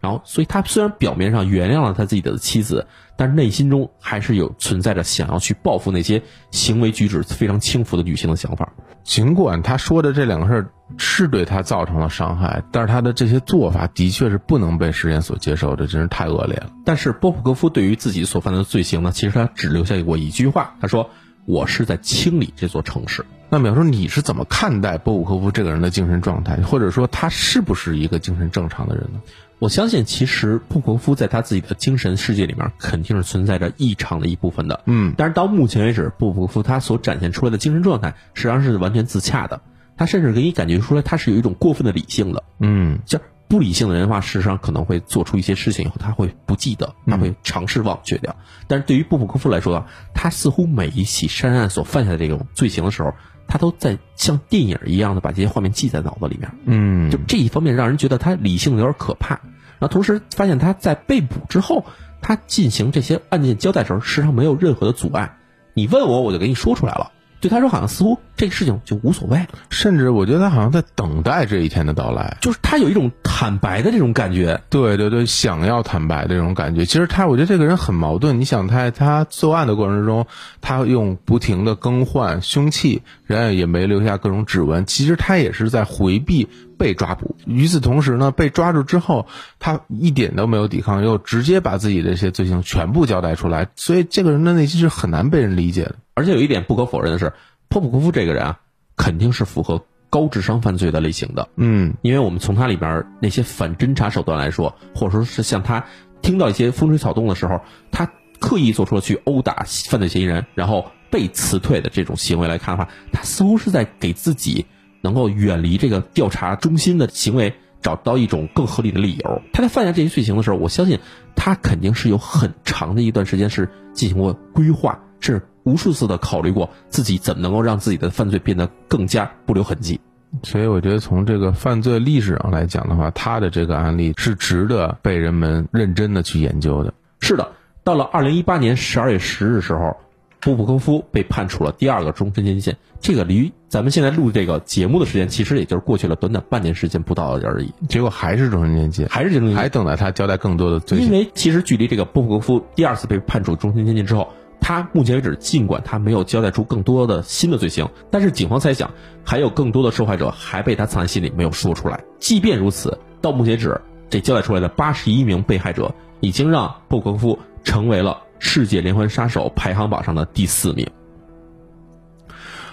[0.00, 2.86] 然然后，所以他虽然表面上原谅了他自己的妻子，
[3.16, 8.70] 但是内心中还是有存在着想要去报复那些行为举止非常轻浮的女性的想法。
[9.02, 16.70] 尽管他说的这两个事儿是对他造成了伤害，但是他的这些做法的确是不能被世人所接受这，真是太恶劣了。
[16.84, 21.10] 但是波普科夫对于自己所犯的罪行呢，其实他只留下过一句话，他说
[21.46, 29.20] ：“我是在清理这座城市。”那比方说，你是怎么看待波普科夫这个人的精神状态，或者说他是不是一个精神正常的人呢？
[29.60, 34.80] 我相信，其实波普科夫在他自己的精神世界里面肯定是存在着异常的一部分的。
[34.86, 39.60] 嗯，但是到目前为止，波普科夫他所展现出来的精神状态实际上是完全自洽的。
[39.96, 42.44] 他甚至给你感觉出来，他是有一种过分的理性的。
[42.60, 48.36] 嗯，像不理性的人的话，事实上可能会做出一些事情以后，他会不记得，他会尝试忘却掉。
[48.66, 53.12] 但是对于布普科夫来说啊，他似乎每一起杀人案所犯下的这种罪行的时候。
[53.46, 59.34] 他都在像电影一样的把这些画面记在脑子里面，嗯，就这一方面让人觉得他理性有点可怕。
[59.78, 61.84] 然后同时发现他在被捕之后，
[62.22, 65.36] 他进行这些案件交代时候，实际上没有任何的阻碍。
[65.74, 67.12] 你问我，我就给你说出来了。
[67.44, 74.60] 对他说，好像似乎这个事情就无所谓，甚至我觉得他好像在等待这一天的到来，就是他有一种坦白的这种感觉。
[74.70, 76.84] 对对对，想要坦白的这种感觉。
[76.84, 78.40] 其实他，我觉得这个人很矛盾。
[78.40, 80.26] 你想，他他作案的过程之中，
[80.60, 84.86] 他用不停的更换凶器，然后也没留下各种指纹。
[84.86, 86.48] 其实他也是在回避
[86.84, 87.34] 被抓捕。
[87.46, 89.26] 与此同时呢，被抓住之后，
[89.58, 93.68] 他一点都没有抵抗，又直接把自己的一些罪行全部交代出来。
[93.74, 95.94] 所以，这个人的内心是很难被人理解的。
[96.12, 97.32] 而且有一点不可否认的是，
[97.70, 98.60] 波普科夫这个人啊，
[98.98, 101.48] 肯定是符合高智商犯罪的类型的。
[101.56, 105.86] 嗯，因为我们从他里边那些反侦查手段来说，或者说是像他
[106.20, 114.66] 听到一些风吹草动的时候，他刻意做出了去殴打犯罪嫌疑人，然后被辞退的这种行为来看的话，他似乎是在给自己
[115.04, 119.42] 能够远离这个调查中心的行为找到一种更合理的理由。
[119.52, 120.98] 他在犯下这些罪行的时候，我相信
[121.36, 125.42] 他肯定是有很长的一段时间是进行过规划，是。
[125.64, 129.98] 无数次的考虑过自己怎么能够让自己的犯罪变得更加不留痕迹，
[130.42, 136.92] 所以我觉得从这个犯罪历史上来讲的话，他的这个案例是值得被人们认真的去研究的。
[137.20, 137.52] 是的，
[137.82, 139.96] 到了二零一八年十二月十日时候，
[140.44, 142.74] 波普科夫被判处了第二个终身监禁。
[143.00, 147.72] 这个离咱们现在录这个节目的时间，其实也就是过去了短短半年时间不到而已。
[147.88, 151.06] 结果还是终身监禁，还是终身还等待他交代更多的罪行。
[151.06, 154.28] 因为其实距离这个波普科夫第二次被判处终身监禁之后。
[154.66, 158.90] 他目前为止，尽管他没有交代出更多的新的罪行，但是警方猜想
[159.22, 162.02] 还有更多的受害者还被他藏在心里没有说出来。
[162.18, 170.86] 即便如此，到目前为止，这交代出来的八十一名被害者已经让布科夫成为了世界连环杀手排行榜上的第四名。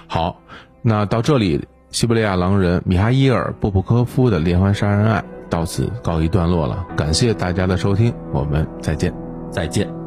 [0.07, 0.41] 好，
[0.81, 6.85] 那到这里，西伯利亚狼人米哈伊尔·波普科夫的连环杀人案到此告一段落了。
[6.97, 9.13] 感谢大家的收听，我们再见，
[9.51, 10.00] 再见。